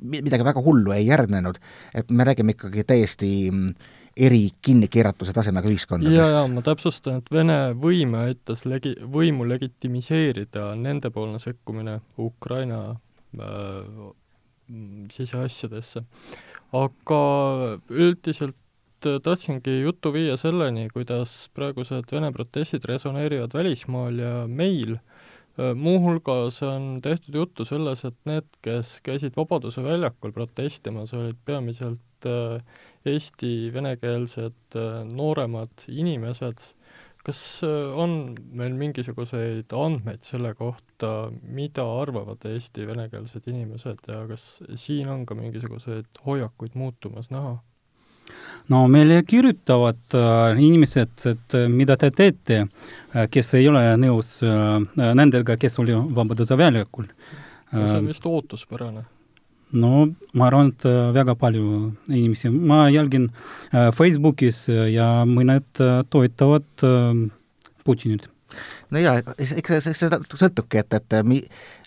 midagi 0.00 0.46
väga 0.46 0.62
hullu 0.64 0.94
ei 0.96 1.08
järgnenud, 1.08 1.60
et 1.94 2.12
me 2.14 2.26
räägime 2.28 2.56
ikkagi 2.56 2.86
täiesti 2.88 3.32
mm, 3.50 3.96
eri 4.20 4.42
kinnikeeratuse 4.62 5.34
tasemega 5.34 5.70
ühiskondadest. 5.70 6.34
ja 6.34 6.46
ma 6.50 6.62
täpsustan, 6.66 7.20
et 7.20 7.30
Vene 7.32 7.58
võim 7.78 8.16
aitas 8.18 8.64
legi-, 8.68 8.96
võimu 9.00 9.46
legitimiseerida 9.48 10.70
nendepoolne 10.78 11.40
sekkumine 11.42 12.00
Ukraina 12.18 12.80
äh, 12.90 14.08
siseasjadesse. 15.14 16.04
aga 16.72 17.22
üldiselt 17.90 18.56
tahtsingi 19.00 19.80
jutu 19.80 20.12
viia 20.12 20.36
selleni, 20.40 20.88
kuidas 20.92 21.48
praegused 21.56 22.10
Vene 22.12 22.30
protestid 22.34 22.84
resoneerivad 22.88 23.54
välismaal 23.56 24.18
ja 24.20 24.32
meil 24.48 24.96
äh, 24.96 25.72
muuhulgas 25.76 26.60
on 26.66 26.98
tehtud 27.02 27.34
juttu 27.34 27.64
selles, 27.64 28.04
et 28.04 28.16
need, 28.28 28.48
kes 28.64 28.98
käisid 29.06 29.38
Vabaduse 29.38 29.84
väljakul 29.84 30.34
protestimas, 30.36 31.14
olid 31.16 31.38
peamiselt 31.44 32.28
äh, 32.28 32.60
Eesti 33.08 33.70
venekeelsed 33.74 34.76
äh, 34.76 35.00
nooremad 35.08 35.88
inimesed. 35.88 36.74
kas 37.20 37.60
on 38.00 38.34
meil 38.56 38.72
mingisuguseid 38.80 39.74
andmeid 39.76 40.22
selle 40.24 40.54
kohta, 40.56 41.28
mida 41.42 41.84
arvavad 41.84 42.46
Eesti 42.48 42.86
venekeelsed 42.88 43.44
inimesed 43.52 44.08
ja 44.08 44.22
kas 44.28 44.46
siin 44.74 45.08
on 45.12 45.26
ka 45.28 45.36
mingisuguseid 45.36 46.22
hoiakuid 46.24 46.78
muutumas 46.80 47.28
näha? 47.30 47.58
No 48.70 48.86
meile 48.88 49.22
kirjutavad 49.26 50.16
äh, 50.16 50.62
inimesed, 50.62 51.14
et 51.26 51.58
äh, 51.58 51.68
mida 51.68 51.96
te 52.00 52.10
teete 52.10 52.64
äh,, 52.64 53.28
kes 53.30 53.54
ei 53.58 53.68
ole 53.68 53.84
nõus 54.00 54.38
äh, 54.46 55.14
nendega, 55.14 55.56
kes 55.60 55.78
oli 55.82 55.96
Vabaduse 56.14 56.58
väljakul 56.58 57.08
no 57.72 57.86
see 57.86 57.98
on 57.98 58.06
vist 58.10 58.26
ootuspärane. 58.26 59.04
no 59.72 60.08
ma 60.34 60.46
arvan, 60.48 60.72
et 60.72 60.84
äh, 60.88 61.12
väga 61.14 61.36
palju 61.38 61.92
inimesi, 62.08 62.50
ma 62.50 62.88
jälgin 62.90 63.28
äh, 63.72 63.90
Facebookis 63.94 64.66
ja 64.68 65.22
mõned 65.26 65.82
äh, 65.82 66.02
toetavad 66.10 66.86
äh, 66.86 67.28
Putinit. 67.84 68.28
no 68.90 68.98
jaa, 68.98 69.20
eks 69.38 69.76
see, 69.84 69.94
see 69.94 70.10
sõltubki, 70.10 70.82
et, 70.82 70.98
et 70.98 71.20
mi, 71.24 71.42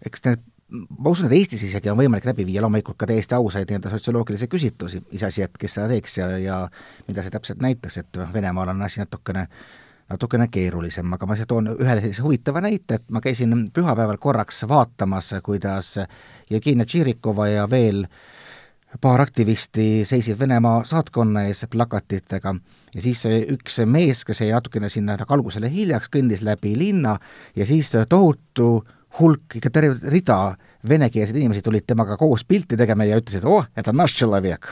eks 0.05 0.23
need 0.29 0.49
ma 0.73 1.11
usun, 1.11 1.27
et 1.29 1.37
Eestis 1.37 1.67
isegi 1.67 1.91
on 1.91 1.99
võimalik 1.99 2.25
läbi 2.25 2.45
viia 2.47 2.63
loomulikult 2.63 2.97
ka 2.97 3.07
täiesti 3.09 3.37
ausaid 3.37 3.69
nii-öelda 3.69 3.91
sotsioloogilisi 3.93 4.49
küsitlusi, 4.49 5.03
iseasi, 5.13 5.45
et 5.45 5.57
kes 5.61 5.77
seda 5.77 5.87
teeks 5.91 6.17
ja, 6.17 6.27
ja 6.41 6.59
mida 7.07 7.23
see 7.23 7.33
täpselt 7.33 7.61
näitaks, 7.61 7.99
et 8.01 8.21
Venemaal 8.33 8.73
on 8.73 8.81
asi 8.87 9.03
natukene 9.03 9.47
natukene 10.13 10.47
keerulisem, 10.51 11.09
aga 11.15 11.27
ma 11.29 11.37
toon 11.47 11.73
ühe 11.73 11.95
sellise 11.97 12.23
huvitava 12.25 12.61
näite, 12.63 12.99
et 12.99 13.09
ma 13.13 13.21
käisin 13.23 13.67
pühapäeval 13.73 14.19
korraks 14.21 14.63
vaatamas, 14.69 15.31
kuidas 15.45 15.95
Jevgenia 16.51 16.85
Tširikova 16.85 17.47
ja 17.49 17.67
veel 17.69 18.03
paar 19.01 19.23
aktivisti 19.23 20.03
seisid 20.05 20.37
Venemaa 20.39 20.83
saatkonna 20.85 21.47
ees 21.49 21.63
plakatitega. 21.69 22.53
Ja 22.93 23.01
siis 23.01 23.23
üks 23.25 23.79
mees, 23.89 24.21
kes 24.25 24.43
jäi 24.43 24.51
natukene 24.53 24.89
sinna 24.93 25.17
algusele 25.17 25.71
hiljaks, 25.71 26.11
kõndis 26.13 26.43
läbi 26.45 26.75
linna 26.77 27.17
ja 27.55 27.65
siis 27.65 27.89
tohutu 28.09 28.83
hulk, 29.19 29.57
ikka 29.59 29.71
terve 29.73 30.11
rida 30.11 30.39
venekeelseid 30.89 31.37
inimesi 31.39 31.63
tulid 31.63 31.85
temaga 31.87 32.17
koos 32.19 32.43
pilti 32.47 32.77
tegema 32.79 33.07
ja 33.07 33.19
ütlesid, 33.21 33.45
oh, 33.47 33.65
et 33.77 33.87
on 33.87 33.97
naš 33.97 34.17
človek. 34.19 34.67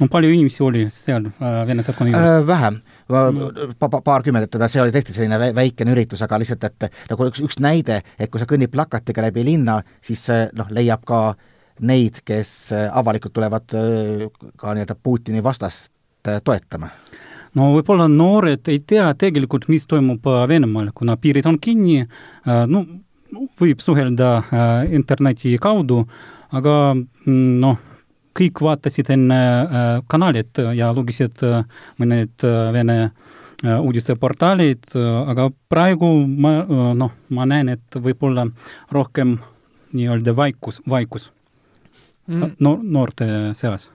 no 0.00 0.08
palju 0.08 0.30
inimesi 0.32 0.62
oli 0.64 0.86
seal 0.88 1.26
äh, 1.28 1.60
Vene 1.68 1.82
saatkonna 1.84 2.14
juures 2.14 2.30
äh,? 2.40 2.46
vähem 2.46 2.80
pa, 3.10 3.88
pa, 3.88 4.00
paarkümmend, 4.00 4.46
et 4.46 4.70
see 4.70 4.82
oli 4.82 4.94
tõesti 4.94 5.16
selline 5.16 5.52
väikene 5.54 5.92
üritus, 5.92 6.22
aga 6.24 6.38
lihtsalt, 6.40 6.64
et 6.64 6.88
nagu 7.10 7.28
üks, 7.28 7.42
üks 7.44 7.60
näide, 7.60 8.00
et 8.18 8.30
kui 8.30 8.40
sa 8.40 8.48
kõnnid 8.48 8.72
plakatiga 8.72 9.26
läbi 9.26 9.44
linna, 9.44 9.80
siis 10.06 10.24
noh, 10.56 10.70
leiab 10.70 11.04
ka 11.08 11.20
neid, 11.80 12.20
kes 12.26 12.70
avalikult 12.92 13.34
tulevad 13.36 13.74
äh, 13.76 14.26
ka 14.60 14.74
nii-öelda 14.76 14.96
Putini 15.02 15.42
vastast 15.44 15.90
äh, 16.28 16.40
toetama 16.44 16.90
no 17.56 17.70
võib-olla 17.74 18.06
noored 18.10 18.68
ei 18.70 18.82
tea 18.86 19.08
tegelikult, 19.18 19.68
mis 19.72 19.86
toimub 19.90 20.26
äh, 20.30 20.42
Venemaal, 20.48 20.92
kuna 20.94 21.16
piirid 21.20 21.48
on 21.50 21.58
kinni, 21.60 22.04
no 22.46 22.84
võib 23.60 23.80
suhelda 23.82 24.42
interneti 24.90 25.56
kaudu, 25.62 26.04
aga 26.56 26.74
noh, 27.26 27.78
kõik 28.36 28.62
vaatasid 28.64 29.10
enne 29.14 29.40
äh, 29.40 29.90
kanalit 30.10 30.60
ja 30.76 30.90
lugesid 30.94 31.42
äh, 31.46 31.64
mõned 32.00 32.46
äh, 32.46 32.72
Vene 32.76 32.98
uudisteportaalid 33.60 34.94
aga 34.96 35.50
praegu 35.68 36.06
ma 36.24 36.62
noh, 36.96 37.10
ma 37.28 37.44
näen, 37.44 37.68
et 37.74 37.98
võib-olla 38.00 38.46
rohkem 38.88 39.34
nii-öelda 39.92 40.32
vaikus, 40.32 40.78
vaikus 40.88 41.26
mm. 42.24 42.54
no, 42.64 42.78
noorte 42.80 43.28
seas. 43.58 43.90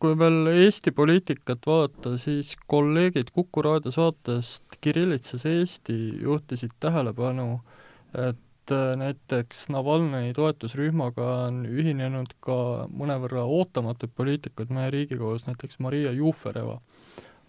kui 0.00 0.16
veel 0.16 0.48
Eesti 0.54 0.94
poliitikat 0.96 1.68
vaadata, 1.68 2.14
siis 2.16 2.54
kolleegid 2.64 3.34
Kuku 3.36 3.66
raadio 3.68 3.92
saatest 3.92 4.80
Kirillitsas 4.80 5.44
Eesti 5.44 5.98
juhtisid 6.24 6.72
tähelepanu 6.80 7.50
äh, 7.58 7.83
et 8.14 8.72
äh, 8.72 8.94
näiteks 9.00 9.66
Navalnõi 9.74 10.32
toetusrühmaga 10.36 11.26
on 11.48 11.64
ühinenud 11.68 12.34
ka 12.44 12.56
mõnevõrra 12.92 13.44
ootamatud 13.44 14.14
poliitikud 14.16 14.72
meie 14.74 14.92
Riigikogus, 14.94 15.46
näiteks 15.48 15.80
Maria 15.84 16.12
Jufereva. 16.14 16.80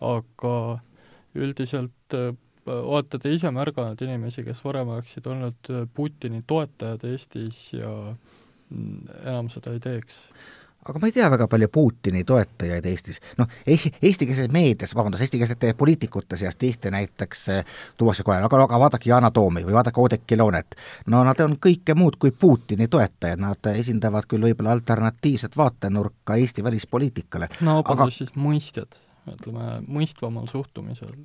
aga 0.01 0.55
üldiselt 1.36 2.13
äh, 2.13 2.34
olete 2.65 3.19
te 3.19 3.31
ise 3.34 3.51
märganud 3.53 4.01
inimesi, 4.01 4.43
kes 4.43 4.63
varem 4.65 4.91
oleksid 4.95 5.27
olnud 5.29 5.72
äh, 5.72 5.86
Putini 5.93 6.43
toetajad 6.48 7.05
Eestis 7.07 7.74
ja 7.74 7.91
mm, 8.69 9.07
enam 9.24 9.50
seda 9.53 9.74
ei 9.75 9.79
teeks? 9.79 10.25
Aga 10.89 11.00
ma 11.01 11.10
ei 11.10 11.15
tea 11.15 11.27
väga 11.34 11.48
palju 11.50 11.68
Putini 11.74 12.24
toetajaid 12.24 12.86
Eestis. 12.86 13.20
noh, 13.38 13.50
eestikeelses 13.65 14.51
meedias, 14.54 14.94
vabandust, 14.96 15.25
eestikeelsete 15.25 15.74
poliitikute 15.77 16.38
seas 16.38 16.56
tihti 16.62 16.92
näiteks 16.94 17.48
eh, 17.50 17.65
tuuakse 17.98 18.24
kohe, 18.24 18.38
aga, 18.38 18.62
aga 18.63 18.80
vaadake 18.80 19.10
Yana 19.10 19.32
Toomi 19.32 19.65
või 19.65 19.74
vaadake 19.77 20.01
Oudekki 20.01 20.38
Loonet. 20.38 20.75
no 21.08 21.24
nad 21.25 21.39
on 21.42 21.58
kõike 21.65 21.96
muud 21.98 22.20
kui 22.22 22.32
Putini 22.32 22.88
toetajad, 22.88 23.42
nad 23.42 23.72
esindavad 23.74 24.30
küll 24.30 24.46
võib-olla 24.46 24.75
alternatiivset 24.77 25.58
vaatenurka 25.58 26.36
Eesti 26.36 26.63
välispoliitikale. 26.63 27.50
no 27.62 27.82
aga 27.86 28.10
siis 28.13 28.36
mõistjad, 28.38 29.01
ütleme, 29.32 29.80
mõistvamal 29.88 30.46
suhtumisel 30.51 31.15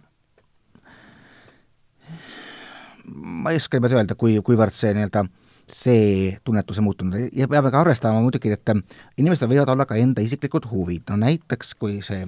ma 3.11 3.50
ei 3.50 3.61
oska 3.61 3.76
niimoodi 3.76 3.97
öelda, 3.99 4.17
kui, 4.19 4.38
kuivõrd 4.45 4.75
see 4.76 4.95
nii-öelda 4.97 5.26
see 5.73 6.37
tunnetus 6.45 6.79
on 6.79 6.85
muutunud. 6.85 7.29
Ja 7.37 7.49
peame 7.49 7.71
ka 7.71 7.81
arvestama 7.81 8.21
muidugi, 8.23 8.53
et 8.53 8.73
inimestel 9.19 9.50
võivad 9.50 9.73
olla 9.75 9.87
ka 9.89 9.99
enda 10.00 10.23
isiklikud 10.25 10.69
huvid, 10.71 11.05
no 11.11 11.19
näiteks 11.21 11.75
kui 11.81 12.00
see 12.07 12.25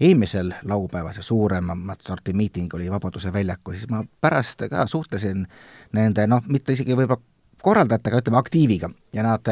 eelmisel 0.00 0.52
laupäeval 0.68 1.16
see 1.16 1.26
suuremat 1.26 2.04
sorti 2.06 2.32
miiting 2.36 2.74
oli 2.74 2.90
Vabaduse 2.90 3.32
väljakul, 3.32 3.76
siis 3.76 3.90
ma 3.90 4.04
pärast 4.20 4.68
ka 4.70 4.86
suhtlesin 4.86 5.46
nende 5.96 6.26
noh, 6.30 6.44
mitte 6.48 6.76
isegi 6.76 6.96
võib-olla 6.96 7.22
korraldajatega, 7.62 8.22
ütleme 8.22 8.38
aktiiviga. 8.38 8.90
Ja 9.12 9.24
nad 9.26 9.48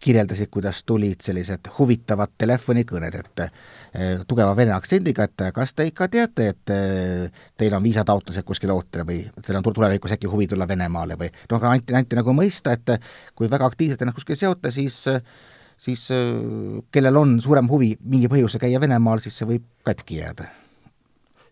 kirjeldasid, 0.00 0.50
kuidas 0.52 0.82
tulid 0.84 1.22
sellised 1.24 1.70
huvitavad 1.78 2.34
telefonikõned, 2.38 3.16
et 3.20 3.42
eh, 3.44 4.24
tugeva 4.28 4.52
vene 4.56 4.74
aktsendiga, 4.76 5.24
et 5.24 5.46
kas 5.56 5.72
te 5.74 5.86
ikka 5.88 6.08
teate, 6.12 6.48
et 6.52 6.74
eh, 6.74 7.44
teil 7.56 7.76
on 7.76 7.84
viisataotlused 7.84 8.46
kuskil 8.46 8.74
ootel 8.74 9.06
või 9.08 9.22
teil 9.40 9.60
on 9.60 9.66
tulevikus 9.66 10.16
äkki 10.16 10.30
huvi 10.30 10.50
tulla 10.50 10.68
Venemaale 10.68 11.16
või 11.20 11.30
noh, 11.50 11.66
anti, 11.70 11.96
anti 11.96 12.20
nagu 12.20 12.36
mõista, 12.36 12.76
et 12.76 12.96
kui 13.34 13.50
väga 13.50 13.68
aktiivselt 13.72 14.04
ennast 14.04 14.20
kuskil 14.20 14.38
seota, 14.40 14.74
siis 14.74 15.04
siis 15.76 16.06
kellel 16.92 17.18
on 17.20 17.34
suurem 17.44 17.66
huvi 17.68 17.90
mingi 18.00 18.30
põhjuse 18.32 18.60
käia 18.60 18.80
Venemaal, 18.80 19.20
siis 19.20 19.36
see 19.36 19.48
võib 19.48 19.66
katki 19.84 20.22
jääda 20.22 20.48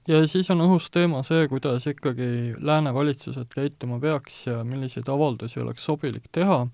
ja 0.09 0.21
siis 0.29 0.51
on 0.53 0.63
õhus 0.65 0.91
teema 0.93 1.23
see, 1.27 1.47
kuidas 1.49 1.87
ikkagi 1.89 2.55
lääne 2.61 2.93
valitsused 2.95 3.49
käituma 3.55 3.99
peaks 4.03 4.45
ja 4.49 4.59
milliseid 4.67 5.09
avaldusi 5.09 5.61
oleks 5.63 5.85
sobilik 5.85 6.27
teha. 6.33 6.67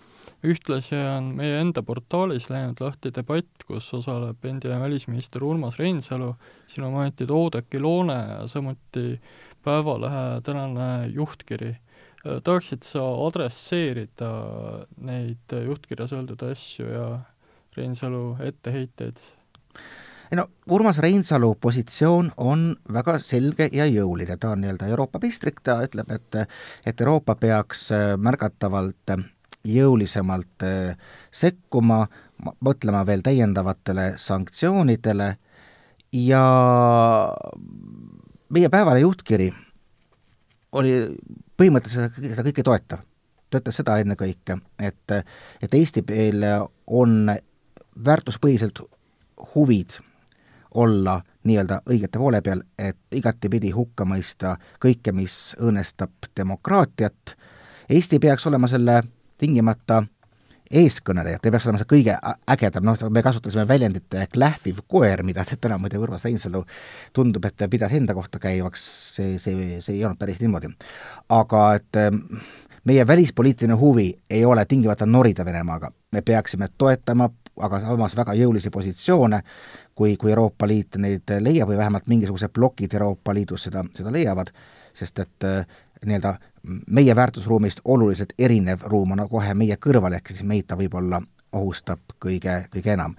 ühtlasi 0.46 0.96
on 0.96 1.34
meie 1.36 1.60
enda 1.60 1.82
portaalis 1.84 2.48
läinud 2.50 2.80
lahti 2.80 3.12
debatt, 3.14 3.64
kus 3.66 3.92
osaleb 3.94 4.44
endine 4.44 4.80
välisminister 4.80 5.44
Urmas 5.44 5.78
Reinsalu, 5.78 6.34
siin 6.66 6.86
on 6.88 6.92
mainitud 6.96 7.30
Oudekki 7.30 7.80
Loone 7.80 8.18
ja 8.28 8.46
samuti 8.46 9.20
Päevalehe 9.64 10.40
tänane 10.42 11.06
juhtkiri. 11.12 11.76
tahaksid 12.44 12.82
sa 12.82 13.00
adresseerida 13.26 14.30
neid 14.96 15.52
juhtkirjas 15.66 16.12
öeldud 16.12 16.42
asju 16.50 16.86
ja 16.86 17.18
Reinsalu 17.76 18.36
etteheiteid? 18.44 19.20
Ei 20.30 20.36
no 20.36 20.46
Urmas 20.70 20.98
Reinsalu 20.98 21.54
positsioon 21.60 22.32
on 22.36 22.76
väga 22.92 23.18
selge 23.18 23.68
ja 23.72 23.86
jõuline, 23.90 24.36
ta 24.38 24.52
on 24.54 24.60
nii-öelda 24.62 24.86
Euroopa 24.86 25.18
pistrik, 25.18 25.58
ta 25.66 25.80
ütleb, 25.82 26.10
et 26.14 26.38
et 26.86 27.00
Euroopa 27.00 27.34
peaks 27.34 27.88
äh, 27.92 28.14
märgatavalt 28.18 29.10
äh, 29.10 29.24
jõulisemalt 29.66 30.62
äh, 30.62 30.96
sekkuma, 31.30 32.04
mõtlema 32.60 33.02
veel 33.06 33.24
täiendavatele 33.26 34.12
sanktsioonidele. 34.16 35.36
Ja 36.12 36.44
meie 38.50 38.68
päevane 38.70 39.02
juhtkiri 39.02 39.50
oli 40.72 40.94
põhimõtteliselt 41.58 42.18
seda 42.18 42.46
kõike 42.46 42.64
toetav. 42.66 43.06
ta 43.50 43.58
ütles 43.58 43.76
seda 43.76 43.98
ennekõike, 43.98 44.56
et, 44.78 45.12
et 45.62 45.74
Eesti 45.74 46.04
meil 46.06 46.44
on 46.86 47.30
väärtuspõhiselt 48.04 48.78
huvid 49.54 49.98
olla 50.74 51.20
nii-öelda 51.44 51.80
õigete 51.90 52.18
poole 52.18 52.42
peal, 52.42 52.62
et 52.78 52.98
igatepidi 53.16 53.70
hukka 53.74 54.04
mõista 54.04 54.56
kõike, 54.82 55.12
mis 55.16 55.56
õõnestab 55.60 56.30
demokraatiat. 56.36 57.36
Eesti 57.90 58.18
peaks 58.20 58.46
olema 58.46 58.68
selle 58.68 59.02
tingimata 59.40 60.02
eeskõnelejad, 60.70 61.42
ei 61.42 61.50
peaks 61.50 61.66
olema 61.66 61.80
see 61.80 61.90
kõige 61.90 62.14
ägedam, 62.54 62.84
noh, 62.86 63.00
me 63.10 63.22
kasutasime 63.26 63.66
väljendit 63.68 64.14
klähviv 64.32 64.84
koer, 64.88 65.24
mida 65.26 65.44
täna 65.60 65.78
muide 65.78 65.98
Urmas 65.98 66.24
Reinsalu 66.24 66.62
tundub, 67.16 67.48
et 67.48 67.66
pidas 67.70 67.96
enda 67.96 68.14
kohta 68.14 68.38
käivaks, 68.38 68.86
see, 69.16 69.38
see, 69.42 69.80
see 69.80 69.96
ei 69.96 70.04
olnud 70.04 70.20
päris 70.20 70.40
niimoodi. 70.40 70.70
aga 71.28 71.64
et 71.74 71.98
ähm, 71.98 72.22
meie 72.84 73.06
välispoliitiline 73.06 73.74
huvi 73.74 74.12
ei 74.30 74.44
ole 74.44 74.64
tingimata 74.64 75.06
norida 75.06 75.44
Venemaaga, 75.44 75.90
me 76.12 76.22
peaksime 76.22 76.68
toetama 76.78 77.30
aga 77.64 77.80
samas 77.84 78.16
väga 78.18 78.34
jõulisi 78.38 78.70
positsioone, 78.72 79.40
kui, 80.00 80.16
kui 80.16 80.32
Euroopa 80.32 80.64
Liit 80.68 80.96
neid 80.96 81.28
leiab 81.44 81.68
või 81.68 81.76
vähemalt 81.76 82.06
mingisugused 82.08 82.54
plokid 82.56 82.94
Euroopa 82.96 83.34
Liidus 83.36 83.66
seda, 83.68 83.82
seda 83.92 84.12
leiavad, 84.14 84.48
sest 84.96 85.20
et 85.20 85.44
äh, 85.44 85.66
nii-öelda 86.08 86.34
meie 86.88 87.16
väärtusruumist 87.16 87.82
oluliselt 87.84 88.32
erinev 88.38 88.86
ruum 88.88 89.12
on 89.12 89.26
kohe 89.28 89.52
meie 89.54 89.76
kõrval, 89.76 90.16
ehk 90.16 90.32
siis 90.32 90.46
meid 90.48 90.70
ta 90.70 90.78
võib-olla 90.80 91.20
ohustab 91.52 92.16
kõige, 92.24 92.62
kõige 92.72 92.94
enam. 92.94 93.16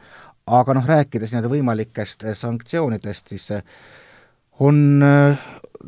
aga 0.48 0.74
noh, 0.74 0.88
rääkides 0.90 1.36
nii-öelda 1.36 1.54
võimalikest 1.54 2.26
sanktsioonidest, 2.34 3.30
siis 3.30 3.46
on, 4.60 5.06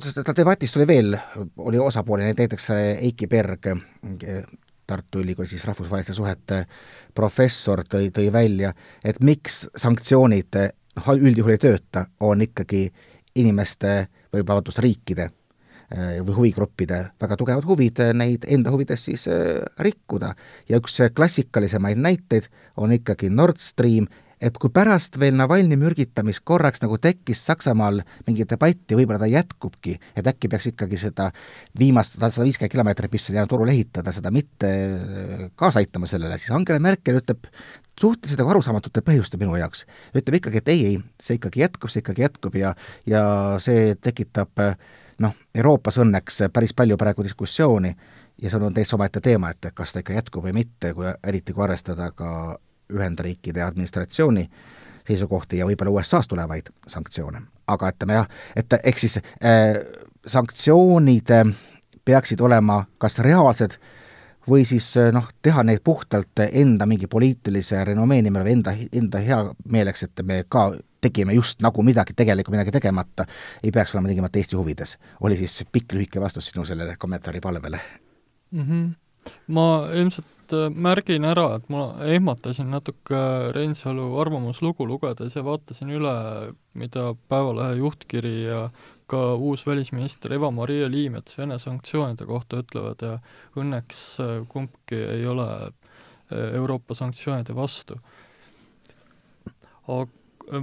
seda 0.05 0.35
debatist 0.38 0.77
oli 0.77 0.88
veel, 0.88 1.17
oli 1.57 1.81
osapooli, 1.81 2.29
näiteks 2.38 2.69
Eiki 2.77 3.27
Berg, 3.27 3.73
Tartu 4.88 5.23
Ülikooli 5.23 5.47
siis 5.47 5.65
rahvusvaheliste 5.65 6.13
suhete 6.13 6.65
professor 7.15 7.81
tõi, 7.89 8.12
tõi 8.13 8.29
välja, 8.33 8.73
et 9.03 9.19
miks 9.23 9.63
sanktsioonid 9.75 10.59
üldjuhul 11.01 11.55
ei 11.55 11.62
tööta, 11.62 12.07
on 12.19 12.41
ikkagi 12.45 12.88
inimeste 13.39 14.07
või 14.33 14.43
vabandust, 14.43 14.81
riikide 14.83 15.29
äh, 15.29 16.19
või 16.21 16.35
huvigruppide 16.38 17.00
väga 17.21 17.38
tugevad 17.38 17.65
huvid 17.65 18.01
neid 18.13 18.45
enda 18.47 18.73
huvides 18.73 19.05
siis 19.09 19.27
äh, 19.27 19.63
rikkuda. 19.79 20.35
ja 20.69 20.77
üks 20.77 21.01
klassikalisemaid 21.15 21.97
näiteid 21.97 22.50
on 22.77 22.93
ikkagi 22.93 23.29
Nord 23.29 23.57
Stream 23.57 24.07
et 24.43 24.57
kui 24.59 24.71
pärast 24.73 25.15
veel 25.19 25.35
Navalnõi 25.39 25.77
mürgitamist 25.79 26.43
korraks 26.47 26.81
nagu 26.83 26.97
tekkis 27.01 27.41
Saksamaal 27.47 28.01
mingi 28.27 28.45
debatt 28.50 28.91
ja 28.91 28.97
võib-olla 29.00 29.21
ta 29.21 29.29
jätkubki, 29.31 29.95
et 30.19 30.27
äkki 30.27 30.50
peaks 30.51 30.67
ikkagi 30.73 31.00
seda 31.00 31.29
viimast 31.79 32.17
sada 32.17 32.43
viiskümmend 32.43 32.73
kilomeetrit, 32.73 33.13
mis 33.13 33.27
seal 33.27 33.39
jäänud 33.39 33.53
turul 33.53 33.71
ehitada, 33.73 34.13
seda 34.15 34.33
mitte 34.35 34.71
kaasa 35.59 35.83
aitama 35.83 36.09
sellele, 36.12 36.39
siis 36.41 36.51
Angela 36.55 36.83
Merkel 36.83 37.21
ütleb 37.21 37.47
suhteliselt 38.00 38.41
nagu 38.41 38.53
arusaamatutel 38.55 39.05
põhjustel 39.05 39.41
minu 39.41 39.55
jaoks, 39.59 39.85
ütleb 40.15 40.39
ikkagi, 40.39 40.62
et 40.63 40.73
ei, 40.73 40.85
ei, 40.85 41.00
see 41.21 41.38
ikkagi 41.38 41.63
jätkub, 41.63 41.91
see 41.93 42.01
ikkagi 42.03 42.25
jätkub 42.25 42.55
ja 42.57 42.73
ja 43.09 43.23
see 43.63 43.95
tekitab 44.01 44.65
noh, 45.23 45.35
Euroopas 45.55 46.00
õnneks 46.01 46.47
päris 46.53 46.73
palju 46.73 46.97
praegu 46.97 47.25
diskussiooni 47.25 47.93
ja 48.41 48.50
see 48.50 48.59
on 48.59 48.73
täitsa 48.73 48.97
omaette 48.97 49.21
teema, 49.21 49.51
et 49.53 49.71
kas 49.73 49.93
ta 49.93 50.01
ikka 50.03 50.17
jätkub 50.17 50.45
või 50.47 50.55
mitte, 50.57 50.93
kui 50.93 51.09
eriti 51.23 51.53
kui 51.53 51.63
arvestada 51.63 52.12
ka 52.12 52.57
Ühendriikide 52.93 53.63
administratsiooni 53.63 54.43
seisukohti 55.07 55.57
ja 55.57 55.67
võib-olla 55.67 55.93
USA-st 56.00 56.29
tulevaid 56.29 56.69
sanktsioone. 56.88 57.41
aga 57.67 57.89
ütleme 57.93 58.13
jah, 58.13 58.27
et 58.55 58.73
ehk 58.83 59.00
siis 59.00 59.17
äh, 59.17 59.79
sanktsioonid 60.27 61.31
äh, 61.31 61.53
peaksid 62.05 62.41
olema 62.41 62.83
kas 62.97 63.19
reaalsed 63.19 63.77
või 64.50 64.65
siis 64.67 64.88
äh, 64.97 65.12
noh, 65.15 65.27
teha 65.41 65.63
neid 65.63 65.83
puhtalt 65.83 66.43
enda 66.51 66.88
mingi 66.89 67.07
poliitilise 67.07 67.83
renomee 67.83 68.21
nimel 68.21 68.45
või 68.47 68.57
enda, 68.57 68.75
enda 68.93 69.21
heameeleks, 69.23 70.03
et 70.07 70.25
me 70.25 70.43
ka 70.50 70.71
tegime 71.03 71.35
just 71.35 71.62
nagu 71.63 71.83
midagi, 71.83 72.15
tegelikult 72.15 72.55
midagi 72.55 72.71
tegemata, 72.71 73.25
ei 73.63 73.71
peaks 73.71 73.95
olema 73.95 74.12
tingimata 74.12 74.39
Eesti 74.39 74.55
huvides. 74.55 74.97
oli 75.21 75.38
siis 75.38 75.63
pikk 75.71 75.93
lühike 75.93 76.21
vastus 76.21 76.51
sinu 76.51 76.65
sellele 76.65 76.95
kommentaari 76.97 77.39
palvele 77.39 77.79
mm? 78.51 78.62
-hmm. 78.63 78.93
ma 79.47 79.89
ilmselt 79.93 80.33
Äh, 80.53 80.69
märgin 80.69 81.25
ära, 81.25 81.45
et 81.57 81.69
ma 81.71 81.93
ehmatasin 82.03 82.69
natuke 82.73 83.19
Reinsalu 83.55 84.09
arvamuslugu 84.21 84.86
lugedes 84.88 85.36
ja 85.38 85.43
vaatasin 85.45 85.93
üle, 85.95 86.13
mida 86.77 87.13
Päevalehe 87.32 87.79
juhtkiri 87.79 88.34
ja 88.43 88.60
ka 89.07 89.35
uus 89.35 89.65
välisminister 89.67 90.33
Eva-Maria 90.33 90.89
Liimets 90.91 91.37
Vene 91.37 91.59
sanktsioonide 91.59 92.25
kohta 92.29 92.61
ütlevad 92.63 93.05
ja 93.05 93.13
õnneks 93.59 94.03
äh, 94.23 94.35
kumbki 94.49 94.99
ei 95.17 95.25
ole 95.29 95.47
äh, 95.63 96.53
Euroopa 96.53 96.97
sanktsioonide 96.97 97.55
vastu. 97.55 97.99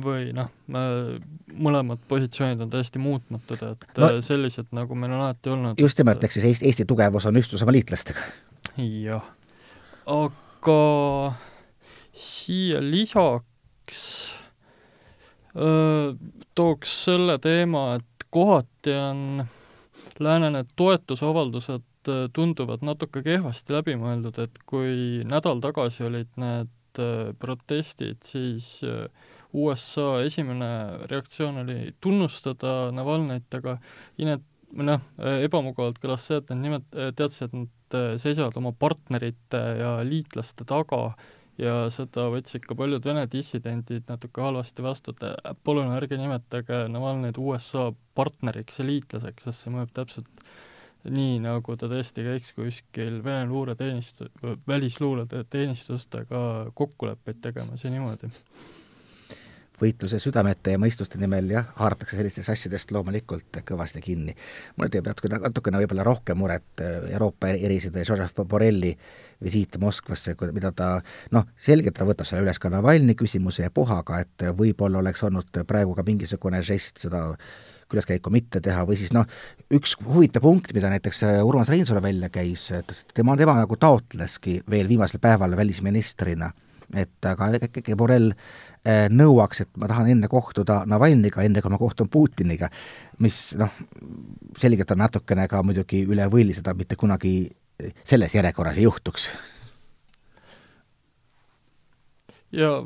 või 0.04 0.30
noh, 0.36 0.48
mõlemad 1.52 2.00
positsioonid 2.08 2.60
on 2.60 2.70
täiesti 2.70 3.00
muutmatud, 3.00 3.62
et 3.64 3.98
no, 3.98 4.08
sellised, 4.24 4.68
nagu 4.76 4.94
meil 4.94 5.12
on 5.12 5.24
alati 5.24 5.50
olnud. 5.50 5.80
just 5.80 5.98
nimelt, 5.98 6.24
ehk 6.24 6.32
siis 6.32 6.44
Eesti, 6.44 6.66
Eesti 6.66 6.88
tugevus 6.88 7.26
on 7.26 7.36
ühtsus 7.40 7.62
oma 7.62 7.72
liitlastega. 7.72 8.24
jah 8.76 9.24
aga 10.10 11.34
siia 12.16 12.80
lisaks 12.82 14.02
öö, 15.56 16.12
tooks 16.54 16.94
selle 17.04 17.38
teema, 17.38 17.94
et 18.00 18.06
kohati 18.30 18.94
on 18.96 19.44
lääne 20.22 20.50
need 20.54 20.74
toetusavaldused 20.78 21.86
tunduvad 22.32 22.84
natuke 22.86 23.22
kehvasti 23.22 23.74
läbimõeldud, 23.76 24.38
et 24.40 24.62
kui 24.66 25.20
nädal 25.28 25.60
tagasi 25.60 26.06
olid 26.08 26.30
need 26.40 27.00
protestid, 27.38 28.22
siis 28.24 28.80
USA 29.52 30.22
esimene 30.24 30.70
reaktsioon 31.10 31.60
oli 31.62 31.76
tunnustada 32.00 32.90
Navalnõit, 32.94 33.46
aga 33.54 33.76
Inet, 34.18 34.42
noh, 34.72 35.04
ebamugavalt 35.18 36.00
kõlas 36.02 36.24
see, 36.26 36.40
et 36.40 36.50
nad 36.50 36.64
nimet-, 36.64 36.98
teadsid, 37.18 37.50
et 37.50 37.58
nad 37.58 37.68
Äh, 37.90 38.14
seisavad 38.22 38.54
oma 38.60 38.70
partnerite 38.78 39.58
ja 39.80 39.96
liitlaste 40.06 40.62
taga 40.68 41.16
ja 41.60 41.74
seda 41.92 42.28
võtsid 42.32 42.64
ka 42.66 42.76
paljud 42.78 43.04
Vene 43.04 43.26
dissidendid 43.30 44.08
natuke 44.08 44.42
halvasti 44.44 44.84
vastu, 44.84 45.14
et 45.14 45.26
äh, 45.28 45.54
palun 45.64 45.92
ärge 45.96 46.18
nimetage 46.20 46.86
Navalnõid 46.92 47.38
USA 47.40 47.90
partneriks 48.16 48.80
ja 48.80 48.88
liitlaseks, 48.88 49.46
sest 49.48 49.66
see 49.66 49.74
mõjub 49.74 49.92
täpselt 49.96 50.44
nii, 51.04 51.38
nagu 51.44 51.76
ta 51.80 51.88
tõesti 51.90 52.24
käiks 52.26 52.52
kuskil 52.56 53.20
Vene 53.24 53.46
luureteenistus, 53.50 54.32
välisluureteenistustega 54.68 56.42
kokkuleppeid 56.76 57.40
tegemas 57.44 57.84
ja 57.84 57.92
niimoodi 57.92 58.32
võitluse 59.80 60.20
südamete 60.22 60.74
ja 60.74 60.80
mõistuste 60.80 61.18
nimel 61.20 61.50
jah, 61.52 61.70
haaratakse 61.78 62.18
sellistest 62.18 62.52
asjadest 62.52 62.92
loomulikult 62.94 63.60
kõvasti 63.66 64.02
kinni. 64.04 64.36
mulle 64.76 64.92
teeb 64.92 65.08
natukene, 65.08 65.40
natukene 65.46 65.82
võib-olla 65.82 66.06
rohkem 66.06 66.38
muret 66.38 66.84
äh, 66.84 67.10
Euroopa 67.14 67.52
eriside 67.54 68.04
Joseph 68.08 68.44
Borrelli 68.44 68.94
visiit 69.42 69.78
Moskvasse, 69.80 70.36
mida 70.52 70.72
ta 70.76 70.92
noh, 71.32 71.48
selgelt 71.56 71.96
ta 71.96 72.04
võtab 72.08 72.28
selle 72.28 72.44
üles 72.44 72.60
ka 72.60 72.70
Navalnõi 72.72 73.16
küsimuse 73.16 73.64
ja 73.64 73.74
puhaga, 73.74 74.20
et 74.20 74.48
võib-olla 74.56 75.00
oleks 75.00 75.24
olnud 75.24 75.62
praegu 75.66 75.96
ka 75.96 76.04
mingisugune 76.06 76.62
žest 76.62 77.00
seda 77.06 77.30
külaskäiku 77.90 78.30
mitte 78.30 78.60
teha 78.62 78.84
või 78.86 78.98
siis 79.00 79.12
noh, 79.14 79.26
üks 79.74 79.96
huvitav 80.06 80.44
punkt, 80.44 80.72
mida 80.76 80.90
näiteks 80.92 81.24
äh, 81.26 81.38
Urmas 81.46 81.70
Reinsalu 81.70 82.02
välja 82.04 82.30
käis, 82.32 82.68
et 82.76 82.92
tema, 83.14 83.36
tema 83.40 83.56
nagu 83.62 83.78
taotleski 83.80 84.60
veel 84.70 84.90
viimasel 84.90 85.22
päeval 85.22 85.56
välisministrina, 85.58 86.52
et 86.94 87.26
aga 87.26 87.52
ikkagi 87.58 87.96
Borrell 87.98 88.34
nõuaks, 89.12 89.60
et 89.60 89.70
ma 89.76 89.88
tahan 89.90 90.08
enne 90.14 90.28
kohtuda 90.32 90.82
Navalnõiga, 90.88 91.44
enne 91.44 91.60
kui 91.60 91.72
ma 91.72 91.78
kohtun 91.78 92.08
Putiniga, 92.08 92.70
mis 93.20 93.52
noh, 93.60 93.74
selgelt 94.58 94.90
on 94.94 95.02
natukene 95.04 95.44
ka 95.52 95.60
muidugi 95.62 96.06
üle 96.08 96.24
võlli, 96.32 96.56
seda 96.56 96.72
mitte 96.74 96.96
kunagi 96.96 97.34
selles 98.04 98.34
järjekorras 98.34 98.80
ei 98.80 98.88
juhtuks. 98.88 99.28
ja 102.52 102.80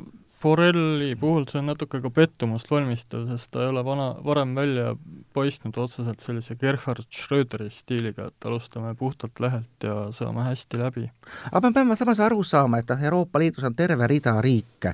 Borrelli 0.45 1.15
puhul 1.17 1.47
see 1.49 1.57
on 1.57 1.71
natuke 1.71 1.97
ka 2.03 2.09
pettumust 2.13 2.69
valmistav, 2.69 3.23
sest 3.31 3.49
ta 3.55 3.63
ei 3.63 3.71
ole 3.71 3.81
vana, 3.85 4.11
varem 4.27 4.51
välja 4.53 4.91
paistnud 5.33 5.77
otseselt 5.81 6.21
sellise 6.21 6.53
Gerhard 6.61 7.07
Schröderi 7.09 7.71
stiiliga, 7.73 8.27
et 8.29 8.45
alustame 8.45 8.91
puhtalt 8.99 9.41
lehelt 9.41 9.87
ja 9.87 9.95
saame 10.13 10.45
hästi 10.45 10.81
läbi. 10.83 11.07
aga 11.51 11.63
me 11.71 11.73
peame 11.73 11.97
samas 11.97 12.21
aru 12.21 12.43
saama, 12.45 12.83
et 12.83 12.93
noh, 12.93 13.07
Euroopa 13.09 13.41
Liidus 13.41 13.65
on 13.65 13.75
terve 13.75 14.07
rida 14.11 14.35
riike, 14.45 14.93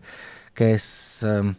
kes 0.56 0.86
ähm, 1.28 1.56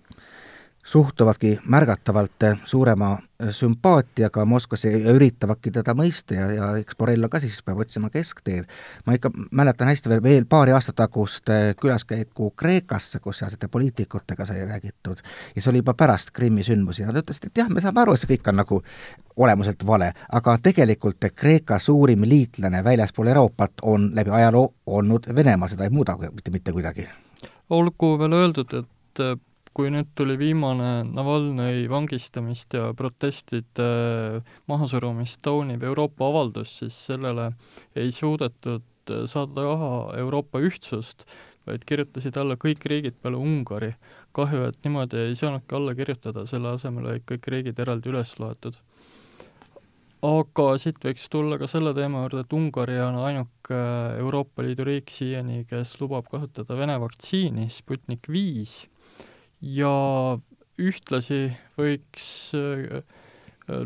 suhtuvadki 0.85 1.59
märgatavalt 1.69 2.45
suurema 2.65 3.19
sümpaatiaga 3.51 4.45
Moskvasse 4.45 4.91
ja 4.91 5.13
üritavadki 5.15 5.71
teda 5.71 5.95
mõista 5.95 6.35
ja, 6.35 6.49
ja 6.53 6.67
eks 6.81 6.99
Borrell 6.99 7.29
ka 7.31 7.41
siis 7.41 7.61
peab 7.63 7.79
otsima 7.85 8.11
keskteed. 8.11 8.67
ma 9.07 9.15
ikka 9.15 9.31
mäletan 9.51 9.89
hästi 9.89 10.11
veel, 10.11 10.23
veel 10.23 10.45
paari 10.45 10.75
aastat 10.75 10.99
tagust 10.99 11.49
äh, 11.49 11.73
külaskäiku 11.81 12.51
Kreekasse, 12.51 13.21
kus 13.21 13.39
sealsete 13.39 13.69
poliitikutega 13.69 14.47
sai 14.47 14.67
räägitud. 14.67 15.23
Ja 15.57 15.63
see 15.63 15.71
oli 15.71 15.85
juba 15.85 15.95
pärast 15.95 16.31
Krimmi 16.31 16.65
sündmusi, 16.67 17.07
nad 17.07 17.23
ütlesid, 17.23 17.49
et 17.49 17.63
jah, 17.63 17.71
me 17.71 17.81
saame 17.81 18.03
aru, 18.03 18.15
et 18.15 18.23
see 18.23 18.35
kõik 18.35 18.53
on 18.53 18.61
nagu 18.63 18.83
olemuselt 19.37 19.87
vale, 19.87 20.13
aga 20.29 20.59
tegelikult 20.63 21.31
Kreeka 21.35 21.79
suurim 21.79 22.27
liitlane 22.27 22.85
väljaspool 22.85 23.33
Euroopat 23.33 23.83
on 23.83 24.11
läbi 24.15 24.31
ajaloo 24.31 24.73
olnud 24.87 25.31
Venemaa, 25.35 25.71
seda 25.71 25.87
ei 25.87 25.95
muuda 25.95 26.19
mitte, 26.27 26.51
mitte 26.51 26.73
kuidagi 26.73 27.09
olgu 27.73 28.17
veel 28.21 28.37
öeldud, 28.37 28.75
et 28.83 29.23
äh, 29.25 29.37
kui 29.73 29.89
nüüd 29.93 30.11
tuli 30.19 30.37
viimane 30.41 31.03
Navalnõi 31.09 31.87
vangistamist 31.89 32.75
ja 32.77 32.91
protestide 32.97 33.87
mahasurumist 34.69 35.41
tauniv 35.45 35.85
Euroopa 35.89 36.29
avaldus, 36.29 36.75
siis 36.83 36.99
sellele 37.09 37.53
ei 37.97 38.13
suudetud 38.13 38.85
saada 39.27 39.65
taha 39.65 39.95
Euroopa 40.21 40.61
ühtsust, 40.63 41.25
vaid 41.67 41.87
kirjutasid 41.89 42.37
alla 42.39 42.59
kõik 42.61 42.85
riigid 42.91 43.17
peale 43.23 43.41
Ungari. 43.41 43.95
kahju, 44.33 44.63
et 44.69 44.79
niimoodi 44.85 45.19
ei 45.29 45.35
saanudki 45.37 45.77
alla 45.77 45.95
kirjutada, 45.95 46.47
selle 46.49 46.71
asemel 46.73 47.11
olid 47.11 47.25
kõik 47.29 47.49
riigid 47.53 47.79
eraldi 47.79 48.09
üles 48.09 48.39
loetud. 48.41 48.79
Aga 50.23 50.67
siit 50.79 51.03
võiks 51.03 51.27
tulla 51.31 51.59
ka 51.59 51.67
selle 51.71 51.93
teema 51.97 52.23
juurde, 52.23 52.45
et 52.45 52.55
Ungari 52.55 53.01
on 53.03 53.19
ainuke 53.25 53.79
Euroopa 54.21 54.63
Liidu 54.63 54.87
riik 54.87 55.11
siiani, 55.11 55.65
kes 55.67 55.97
lubab 56.01 56.29
kasutada 56.31 56.79
Vene 56.79 56.99
vaktsiini 57.03 57.67
Sputnik 57.71 58.31
viis 58.31 58.85
ja 59.63 59.91
ühtlasi 60.83 61.43
võiks 61.79 62.29
äh, 62.59 63.03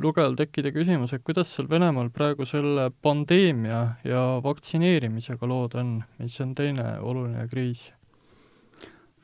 lugejal 0.00 0.36
tekkida 0.36 0.72
küsimus, 0.74 1.12
et 1.12 1.24
kuidas 1.24 1.50
seal 1.52 1.68
Venemaal 1.70 2.10
praegu 2.14 2.46
selle 2.48 2.90
pandeemia 3.04 3.80
ja 4.04 4.22
vaktsineerimisega 4.44 5.48
lood 5.48 5.76
on, 5.80 5.98
mis 6.20 6.36
on 6.44 6.54
teine 6.56 6.96
oluline 7.00 7.48
kriis? 7.52 7.90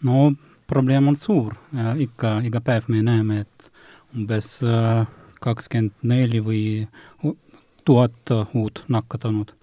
no 0.03 0.33
probleem 0.67 1.13
on 1.13 1.17
suur, 1.21 1.55
ikka 2.01 2.39
iga 2.49 2.61
päev 2.65 2.89
me 2.89 3.03
näeme, 3.05 3.45
et 3.45 3.69
umbes 4.17 4.59
äh, 4.65 5.05
kakskümmend 5.43 5.93
neli 6.07 6.41
või 6.45 6.63
tuhat 7.85 8.33
uut 8.55 8.85
nakatunut. 8.89 9.55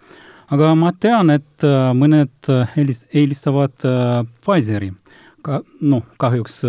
aga 0.52 0.76
ma 0.76 0.92
tean, 0.92 1.30
et 1.30 1.64
äh, 1.64 1.92
mõned 1.94 2.52
eelis-, 2.76 3.06
eelistavad 3.14 3.86
äh, 3.86 4.24
Pfizeri, 4.44 4.94
ka 5.42 5.62
noh, 5.82 6.04
kahjuks 6.18 6.64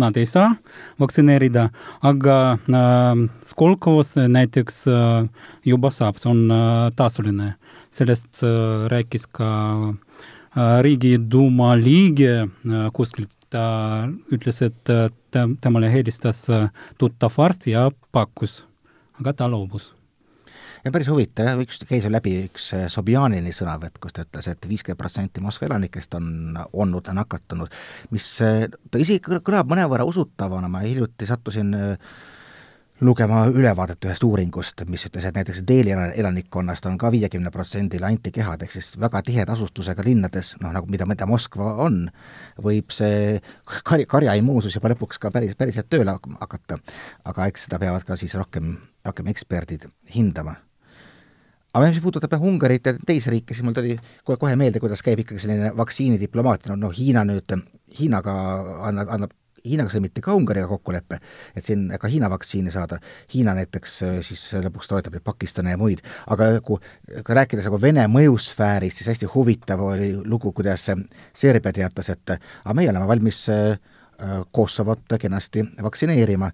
nad 0.00 0.16
ei 0.16 0.26
saa 0.26 0.54
vaktsineerida, 1.00 1.68
aga 2.02 2.36
äh, 2.52 3.22
Skolkovos 3.44 4.14
näiteks 4.16 4.84
äh, 4.88 5.28
juba 5.64 5.90
saab, 5.94 6.20
see 6.20 6.30
on 6.30 6.46
äh, 6.50 6.90
tasuline. 6.96 7.54
sellest 7.90 8.42
äh, 8.46 8.86
rääkis 8.86 9.26
ka 9.26 9.48
äh, 10.56 10.82
Riigiduuma 10.82 11.74
liige 11.74 12.46
äh, 12.46 12.90
kuskilt, 12.92 13.30
ta 13.50 13.62
ütles, 14.32 14.60
et 14.66 14.92
äh, 14.92 15.08
temale 15.62 15.90
helistas 15.92 16.44
äh, 16.50 16.68
tuttav 16.98 17.36
arst 17.42 17.66
ja 17.70 17.88
pakkus, 18.12 18.64
aga 19.20 19.34
ta 19.36 19.50
loobus. 19.50 19.92
Ja 20.84 20.88
päris 20.94 21.10
huvitav 21.12 21.44
jah, 21.44 21.58
üks, 21.60 21.82
käis 21.88 22.06
ju 22.06 22.10
läbi 22.12 22.32
üks 22.46 22.70
äh, 22.76 22.86
Sobjanini 22.92 23.52
sõnavõtt, 23.52 23.98
kus 24.00 24.14
ta 24.16 24.24
ütles 24.24 24.48
et, 24.48 24.62
et 24.62 24.70
viiskümmend 24.70 25.00
protsenti 25.00 25.42
Moskva 25.44 25.68
elanikest 25.68 26.14
on 26.16 26.56
olnud 26.72 27.10
nakatunud, 27.16 27.74
mis 28.14 28.28
äh, 28.46 28.64
tõsi, 28.92 29.18
kõlab 29.20 29.68
mõnevõrra 29.70 30.06
usutavana, 30.08 30.70
ma 30.72 30.84
hiljuti 30.86 31.28
sattusin 31.28 31.74
äh, 31.76 32.14
lugema 33.00 33.46
ülevaadet 33.48 34.04
ühest 34.04 34.24
uuringust, 34.24 34.84
mis 34.88 35.06
ütles, 35.08 35.24
et 35.24 35.36
näiteks 35.36 35.62
Delhi 35.68 35.94
elanikkonnast 35.94 36.86
on 36.86 36.98
ka 37.00 37.10
viiekümne 37.12 37.50
protsendil 37.54 38.04
antikehad, 38.04 38.62
ehk 38.64 38.74
siis 38.76 38.92
väga 39.00 39.22
tiheda 39.24 39.56
asustusega 39.56 40.04
linnades, 40.04 40.54
noh 40.60 40.74
nagu 40.76 40.90
mida, 40.90 41.08
mida 41.08 41.28
Moskva 41.28 41.74
on, 41.86 42.02
võib 42.60 42.92
see 42.94 43.38
kar-, 43.88 44.06
karjaimmuunsus 44.08 44.76
juba 44.76 44.92
lõpuks 44.92 45.20
ka 45.22 45.32
päris, 45.32 45.56
päriselt 45.56 45.88
tööle 45.92 46.16
hakata. 46.40 46.80
aga 47.24 47.46
eks 47.48 47.68
seda 47.68 47.78
peavad 47.78 48.04
ka 48.04 48.16
siis 48.20 48.34
rohkem, 48.36 48.76
rohkem 49.06 49.32
eksperdid 49.32 49.88
hindama 50.14 50.56
aga 51.72 51.88
mis 51.88 52.00
puudutab 52.02 52.34
Ungarit 52.42 52.86
ja 52.86 52.94
teisi 53.06 53.30
riike, 53.30 53.54
siis 53.54 53.64
mul 53.64 53.74
tuli 53.74 53.96
kohe, 54.24 54.36
kohe 54.36 54.56
meelde, 54.58 54.80
kuidas 54.82 55.04
käib 55.06 55.22
ikkagi 55.22 55.40
selline 55.40 55.70
vaktsiinidiplomaatia, 55.78 56.72
no, 56.72 56.88
no 56.88 56.90
Hiina 56.94 57.24
nüüd, 57.24 57.54
Hiinaga 57.98 58.34
annab, 58.88 59.12
annab 59.14 59.36
Hiinaga 59.66 59.92
sõlmiti 59.92 60.22
ka 60.24 60.34
Ungariga 60.38 60.68
kokkulepe, 60.70 61.18
et 61.56 61.66
siin 61.66 61.86
ka 62.00 62.08
Hiina 62.08 62.30
vaktsiini 62.32 62.72
saada. 62.72 63.00
Hiina 63.34 63.54
näiteks 63.58 63.96
äh, 64.06 64.18
siis 64.26 64.46
lõpuks 64.66 64.90
toetab 64.90 65.18
ju 65.18 65.22
Pakistani 65.24 65.74
ja 65.74 65.80
muid, 65.80 66.02
aga 66.30 66.52
kui 66.64 66.80
ka 67.26 67.36
rääkides 67.36 67.68
nagu 67.68 67.80
Vene 67.82 68.06
mõjusfäärist, 68.10 69.00
siis 69.00 69.12
hästi 69.12 69.30
huvitav 69.34 69.82
oli 69.84 70.12
lugu, 70.24 70.52
kuidas 70.56 70.88
Serbia 71.36 71.72
teatas, 71.76 72.12
et 72.12 72.36
aga 72.36 72.76
meie 72.76 72.92
oleme 72.92 73.08
valmis 73.10 73.46
äh, 73.52 73.74
Kosovot 74.52 75.16
kenasti 75.20 75.62
vaktsineerima 75.82 76.50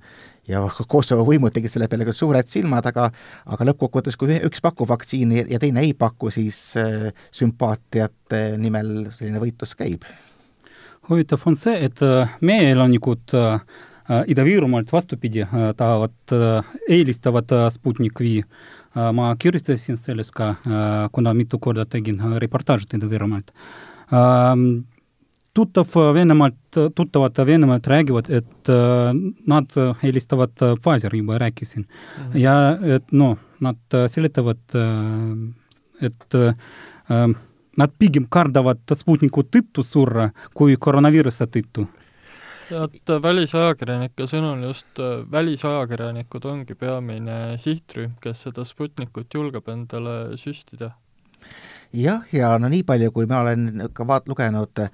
ja 0.49 0.63
Kosovo 0.93 1.27
võimud 1.27 1.55
tegid 1.55 1.73
selle 1.73 1.89
peale 1.91 2.07
küll 2.07 2.17
suured 2.17 2.51
silmad, 2.51 2.87
aga 2.91 3.09
aga 3.47 3.69
lõppkokkuvõttes, 3.71 4.19
kui 4.19 4.39
üks 4.47 4.63
pakub 4.65 4.91
vaktsiini 4.91 5.47
ja 5.53 5.61
teine 5.63 5.85
ei 5.87 5.95
paku, 5.99 6.31
siis 6.35 6.61
äh, 6.81 7.11
sümpaatiate 7.35 8.47
nimel 8.61 9.11
selline 9.15 9.43
võitlus 9.43 9.75
käib. 9.79 10.07
Huvitav 11.09 11.43
on 11.47 11.57
see, 11.59 11.77
et 11.87 12.03
äh, 12.05 12.33
meie 12.41 12.73
elanikud 12.73 13.35
äh, 13.37 13.61
Ida-Virumaalt 14.31 14.93
vastupidi 14.93 15.43
äh, 15.45 15.71
tahavad 15.77 16.35
eelistavad 16.89 17.55
Sputnik 17.75 18.21
V 18.21 18.43
ma 19.13 19.35
kirjutasin 19.37 19.99
sellest 20.01 20.33
ka 20.33 20.55
kuna 21.13 21.35
mitu 21.37 21.59
korda 21.61 21.85
tegin 21.85 22.23
reportaažit 22.41 22.95
Ida-Virumaalt 22.97 23.51
äh, 24.13 24.55
tuttav 25.57 25.93
Venemaalt, 26.15 26.79
tuttavad 26.95 27.39
Venemaalt 27.47 27.87
räägivad, 27.87 28.27
et 28.29 28.69
nad 29.49 29.77
helistavad 30.03 30.53
Pfizeri, 30.83 31.19
juba 31.19 31.39
rääkisin 31.39 31.83
mm. 31.83 32.33
-hmm. 32.33 32.39
ja 32.39 32.79
et 32.97 33.13
noh, 33.13 33.39
nad 33.61 33.79
seletavad, 34.09 34.61
et 36.01 36.35
äh, 36.35 37.37
nad 37.77 37.93
pigem 37.99 38.27
kardavad 38.31 38.83
Sputniku 38.95 39.45
tõttu 39.45 39.85
surra 39.85 40.31
kui 40.55 40.77
koroonaviiruse 40.77 41.47
tõttu 41.47 41.87
et 42.67 43.13
välisajakirjanike 43.23 44.27
sõnul 44.27 44.65
just 44.67 44.99
välisajakirjanikud 45.31 46.49
ongi 46.51 46.75
peamine 46.75 47.59
sihtrühm, 47.63 48.17
kes 48.23 48.47
seda 48.49 48.65
Sputnikut 48.67 49.35
julgeb 49.35 49.69
endale 49.71 50.37
süstida. 50.41 50.91
jah, 51.93 52.27
ja 52.33 52.57
no 52.59 52.69
nii 52.69 52.83
palju, 52.83 53.13
kui 53.13 53.31
ma 53.31 53.45
olen 53.45 53.87
ka 53.95 54.09
vaat-, 54.09 54.27
lugenud 54.27 54.83
äh, 54.83 54.91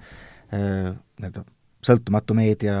Äh, 0.53 0.93
nii-öelda 1.17 1.41
sõltumatu 1.87 2.35
meedia 2.37 2.77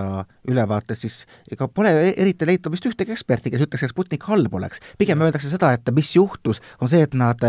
ülevaates, 0.49 1.03
siis 1.03 1.19
ega 1.51 1.67
pole 1.67 1.91
e-, 1.91 2.13
eriti 2.23 2.47
leitud 2.47 2.73
vist 2.73 2.87
ühtegi 2.89 3.15
eksperti, 3.15 3.53
kes 3.53 3.65
ütleks, 3.65 3.85
et 3.85 3.93
Sputnik 3.93 4.25
halb 4.29 4.53
oleks. 4.53 4.81
pigem 4.97 5.21
öeldakse 5.21 5.51
seda, 5.51 5.73
et 5.73 5.93
mis 5.95 6.13
juhtus, 6.15 6.61
on 6.81 6.91
see, 6.91 7.03
et 7.03 7.13
nad 7.17 7.39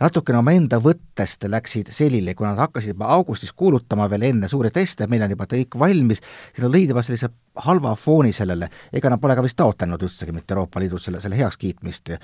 natukene 0.00 0.42
omaenda 0.42 0.80
võttest 0.82 1.46
läksid 1.48 1.92
selili, 1.94 2.34
kui 2.34 2.46
nad 2.46 2.60
hakkasid 2.60 2.94
juba 2.94 3.12
augustis 3.16 3.52
kuulutama 3.52 4.08
veel 4.10 4.30
enne 4.32 4.48
suuri 4.48 4.72
teste, 4.74 5.06
meil 5.06 5.24
on 5.26 5.36
juba 5.36 5.48
kõik 5.50 5.78
valmis, 5.78 6.22
siis 6.52 6.66
nad 6.66 6.74
lõid 6.74 6.92
juba 6.92 7.04
sellise 7.06 7.32
halva 7.54 7.94
fooni 7.96 8.32
sellele, 8.32 8.68
ega 8.92 9.10
nad 9.12 9.20
pole 9.20 9.34
ka 9.36 9.44
vist 9.44 9.58
taotlenud 9.60 10.02
üldsegi 10.02 10.32
mitte 10.32 10.54
Euroopa 10.54 10.80
Liidult 10.80 11.04
selle, 11.04 11.20
selle 11.20 11.36
heakskiitmist. 11.36 12.14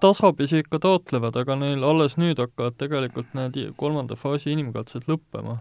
tasapisi 0.00 0.62
ikka 0.62 0.78
taotlevad, 0.82 1.36
aga 1.42 1.56
neil 1.58 1.82
alles 1.86 2.16
nüüd 2.20 2.38
hakkavad 2.38 2.78
tegelikult 2.78 3.34
need 3.38 3.58
kolmanda 3.76 4.16
faasi 4.18 4.52
inimkatsed 4.54 5.08
lõppema. 5.10 5.58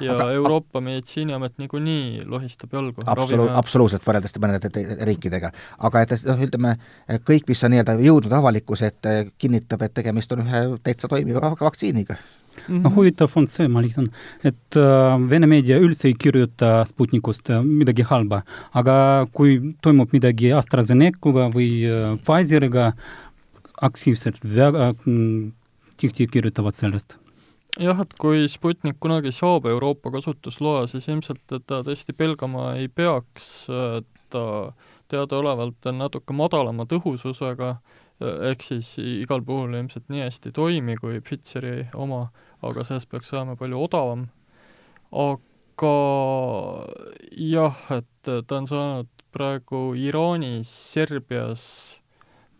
ja 0.00 0.14
aga, 0.14 0.30
Euroopa 0.32 0.80
Meditsiiniamet 0.80 1.58
niikuinii 1.58 1.97
lohistab 2.26 2.72
jalgu. 2.72 3.04
Absolu-, 3.06 3.50
absoluutselt, 3.60 4.04
võrreldes 4.06 4.34
mõnede 4.40 4.70
riikidega. 5.08 5.52
aga 5.78 6.02
et 6.04 6.16
noh, 6.26 6.42
ütleme, 6.48 6.74
kõik, 7.28 7.46
mis 7.48 7.64
on 7.64 7.74
nii-öelda 7.74 7.98
jõudnud 8.04 8.34
avalikkuse 8.40 8.92
ette, 8.92 9.14
kinnitab, 9.38 9.86
et 9.86 9.94
tegemist 9.94 10.32
on 10.34 10.44
ühe 10.46 10.66
täitsa 10.82 11.10
toimiva 11.10 11.54
vaktsiiniga 11.60 12.18
Mm 12.58 12.76
-hmm. 12.76 12.82
no 12.82 12.90
huvitav 12.90 13.30
on 13.36 13.46
see, 13.48 13.68
ma 13.68 13.82
lisan, 13.82 14.08
et 14.44 14.76
äh, 14.76 15.30
Vene 15.30 15.46
meedia 15.46 15.78
üldse 15.78 16.08
ei 16.08 16.14
kirjuta 16.18 16.84
Sputnikust 16.84 17.50
äh, 17.50 17.62
midagi 17.62 18.02
halba, 18.02 18.42
aga 18.74 19.26
kui 19.32 19.74
toimub 19.82 20.12
midagi 20.12 20.52
AstraZenecaga 20.52 21.48
või 21.54 21.70
äh, 21.86 22.18
Pfizeriga, 22.24 22.92
aktiivselt 23.80 24.42
väga 24.42 24.90
äh, 24.90 25.52
tihti 25.96 26.26
kirjutavad 26.26 26.74
sellest 26.74 27.18
jah, 27.76 28.00
et 28.02 28.14
kui 28.20 28.48
Sputnik 28.48 28.98
kunagi 29.02 29.32
saab 29.34 29.68
Euroopa 29.68 30.12
kasutusloa, 30.14 30.86
siis 30.90 31.08
ilmselt 31.08 31.44
teda 31.50 31.82
tõesti 31.86 32.16
pelgama 32.16 32.72
ei 32.80 32.88
peaks, 32.88 33.68
ta 34.32 34.44
teadaolevalt 35.08 35.88
on 35.88 36.02
natuke 36.02 36.36
madalama 36.36 36.88
tõhususega, 36.88 37.76
ehk 38.50 38.64
siis 38.66 38.96
igal 38.98 39.44
puhul 39.46 39.76
ilmselt 39.78 40.08
nii 40.10 40.24
hästi 40.24 40.50
ei 40.50 40.56
toimi 40.56 40.96
kui 40.98 41.20
Pfizeri 41.22 41.86
oma 41.94 42.26
aga 42.66 42.84
sellest 42.86 43.08
peaks 43.10 43.30
saama 43.32 43.56
palju 43.58 43.78
odavam. 43.86 44.26
aga 45.12 45.94
jah, 47.38 47.78
et 47.94 48.30
ta 48.46 48.56
on 48.58 48.66
saanud 48.66 49.08
praegu 49.32 49.94
Iraanis, 49.96 50.68
Serbias, 50.68 51.97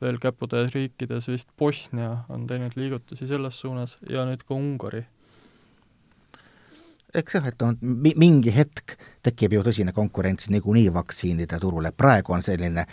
veel 0.00 0.18
käputäis 0.22 0.72
riikides, 0.74 1.28
vist 1.28 1.48
Bosnia 1.58 2.24
on 2.28 2.46
teinud 2.46 2.76
liigutusi 2.76 3.26
selles 3.26 3.60
suunas 3.60 3.96
ja 4.10 4.24
nüüd 4.28 4.44
ka 4.46 4.54
Ungari. 4.54 5.04
Eks 7.14 7.38
jah, 7.38 7.46
et 7.48 7.62
on 7.64 7.78
mingi 7.80 8.52
hetk 8.54 8.98
tekib 9.24 9.56
ju 9.56 9.62
tõsine 9.64 9.94
konkurents 9.96 10.50
niikuinii 10.52 10.90
vaktsiinide 10.92 11.58
turule, 11.60 11.92
praegu 11.96 12.34
on 12.36 12.44
selline 12.44 12.84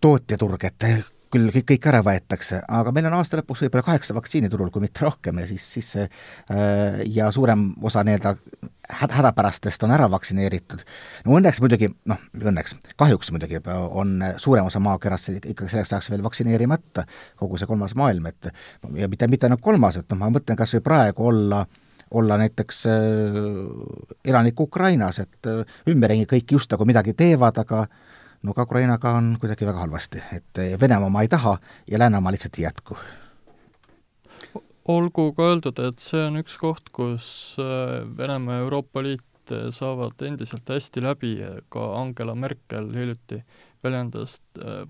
tootjaturg, 0.00 0.64
et 0.68 0.88
küll 1.30 1.50
kõik, 1.54 1.66
kõik 1.72 1.86
ära 1.90 2.00
võetakse, 2.06 2.60
aga 2.66 2.92
meil 2.94 3.06
on 3.10 3.16
aasta 3.20 3.38
lõpuks 3.38 3.64
võib-olla 3.64 3.86
kaheksa 3.86 4.16
vaktsiini 4.16 4.50
turul, 4.50 4.70
kui 4.74 4.82
mitte 4.82 5.04
rohkem 5.04 5.38
ja 5.42 5.46
siis, 5.50 5.66
siis 5.76 5.90
äh, 6.02 7.02
ja 7.06 7.30
suurem 7.34 7.70
osa 7.86 8.02
nii-öelda 8.06 8.34
häda, 8.90 9.14
hädapärastest 9.14 9.82
on 9.86 9.94
ära 9.94 10.08
vaktsineeritud. 10.10 10.82
no 11.26 11.36
õnneks 11.38 11.60
muidugi, 11.62 11.90
noh, 12.10 12.22
õnneks, 12.40 12.74
kahjuks 13.00 13.30
muidugi 13.34 13.60
on 13.70 14.16
suurem 14.42 14.66
osa 14.66 14.82
maakerast 14.82 15.30
ikkagi 15.38 15.70
selleks 15.70 15.94
ajaks 15.94 16.10
veel 16.10 16.24
vaktsineerimata, 16.26 17.06
kogu 17.38 17.60
see 17.60 17.70
kolmas 17.70 17.94
maailm, 17.98 18.26
et 18.30 18.50
ja 18.98 19.08
mitte, 19.08 19.30
mitte 19.30 19.46
ainult 19.46 19.62
kolmas, 19.62 20.00
et 20.00 20.10
noh, 20.10 20.20
ma 20.20 20.32
mõtlen 20.34 20.58
kas 20.58 20.74
või 20.78 20.86
praegu 20.90 21.30
olla 21.30 21.64
olla 22.10 22.36
näiteks 22.40 22.86
äh, 22.90 22.92
elanik 24.24 24.60
Ukrainas, 24.60 25.20
et 25.22 25.46
äh, 25.46 25.62
ümberringi 25.88 26.26
kõik 26.26 26.56
just 26.56 26.72
nagu 26.74 26.86
midagi 26.88 27.14
teevad, 27.14 27.60
aga 27.62 27.84
no 28.42 28.54
ka 28.54 28.62
Ukrainaga 28.68 29.14
on 29.18 29.36
kuidagi 29.40 29.66
väga 29.66 29.78
halvasti, 29.86 30.22
et 30.32 30.62
Venemaa 30.80 31.06
oma 31.06 31.22
ei 31.22 31.28
taha 31.28 31.58
ja 31.86 31.98
Läänemaa 31.98 32.32
lihtsalt 32.32 32.58
ei 32.58 32.64
jätku 32.64 32.96
olgu 34.90 35.30
ka 35.36 35.50
öeldud, 35.52 35.78
et 35.78 36.02
see 36.02 36.22
on 36.26 36.40
üks 36.40 36.56
koht, 36.60 36.88
kus 36.94 37.26
äh, 37.60 38.00
Venemaa 38.16 38.58
ja 38.58 38.64
Euroopa 38.64 39.02
Liit 39.04 39.52
äh, 39.52 39.68
saavad 39.74 40.22
endiselt 40.26 40.68
hästi 40.68 41.02
läbi, 41.04 41.34
ka 41.72 41.84
Angela 42.00 42.34
Merkel 42.34 42.90
hiljuti 42.94 43.42
väljendas 43.84 44.40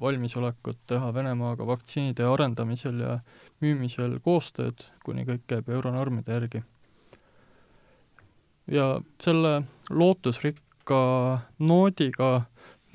valmisolekut 0.01 0.79
teha 0.91 1.13
Venemaaga 1.15 1.67
vaktsiinide 1.67 2.27
arendamisel 2.27 2.99
ja 3.05 3.19
müümisel 3.63 4.17
koostööd, 4.25 4.83
kuni 5.05 5.27
kõik 5.29 5.45
käib 5.47 5.69
euronormide 5.71 6.33
järgi. 6.33 6.63
ja 8.71 9.01
selle 9.23 9.63
lootusrikka 9.91 11.01
noodiga 11.59 12.47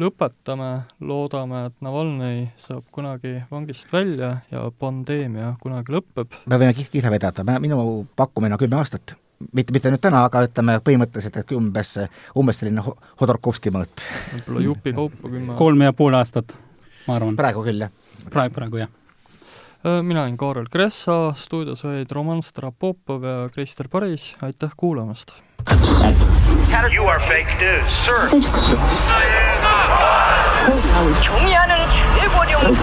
lõpetame, 0.02 0.70
loodame, 1.00 1.66
et 1.70 1.84
Navalnõi 1.86 2.40
saab 2.60 2.84
kunagi 2.94 3.38
vangist 3.52 3.92
välja 3.94 4.40
ja 4.52 4.66
pandeemia 4.80 5.54
kunagi 5.62 5.96
lõpeb. 5.96 6.36
me 6.46 6.60
võime 6.60 6.76
kihla 6.76 7.12
vedada, 7.14 7.46
minu 7.60 8.08
pakkumine 8.16 8.58
on 8.58 8.62
kümme 8.62 8.80
aastat. 8.82 9.16
mitte, 9.54 9.74
mitte 9.74 9.92
nüüd 9.92 10.04
täna, 10.04 10.26
aga 10.26 10.46
ütleme 10.48 10.80
põhimõtteliselt, 10.84 11.40
et 11.40 11.56
umbes, 11.56 11.96
umbes 12.36 12.60
selline 12.60 12.84
Hodorkovski 13.22 13.72
mõõt. 13.72 14.04
võib-olla 14.34 14.68
jupikaupa 14.68 15.24
kümme 15.24 15.42
aastat. 15.48 15.58
kolm 15.64 15.88
ja 15.88 15.94
pool 15.94 16.20
aastat, 16.20 16.56
ma 17.08 17.16
arvan. 17.16 17.36
praegu 17.36 17.64
küll, 17.64 17.88
jah? 17.88 17.92
praegu, 18.30 18.56
praegu 18.60 18.84
jah 18.84 18.94
mina 20.02 20.24
olen 20.24 20.38
Kaarel 20.38 20.66
Kressa, 20.66 21.34
stuudios 21.38 21.86
olid 21.86 22.10
Roman 22.12 22.42
Strapopov 22.42 23.24
ja 23.24 23.50
Krister 23.54 23.88
Paris, 23.88 24.34
aitäh 24.42 24.72
kuulamast! 24.78 25.36
You 26.92 27.08
are 27.08 27.20
fake 27.20 27.56
news, 27.60 27.94
sir. 28.06 29.62
아, 29.78 31.20
경의하는 31.22 31.76
최고령. 32.16 32.76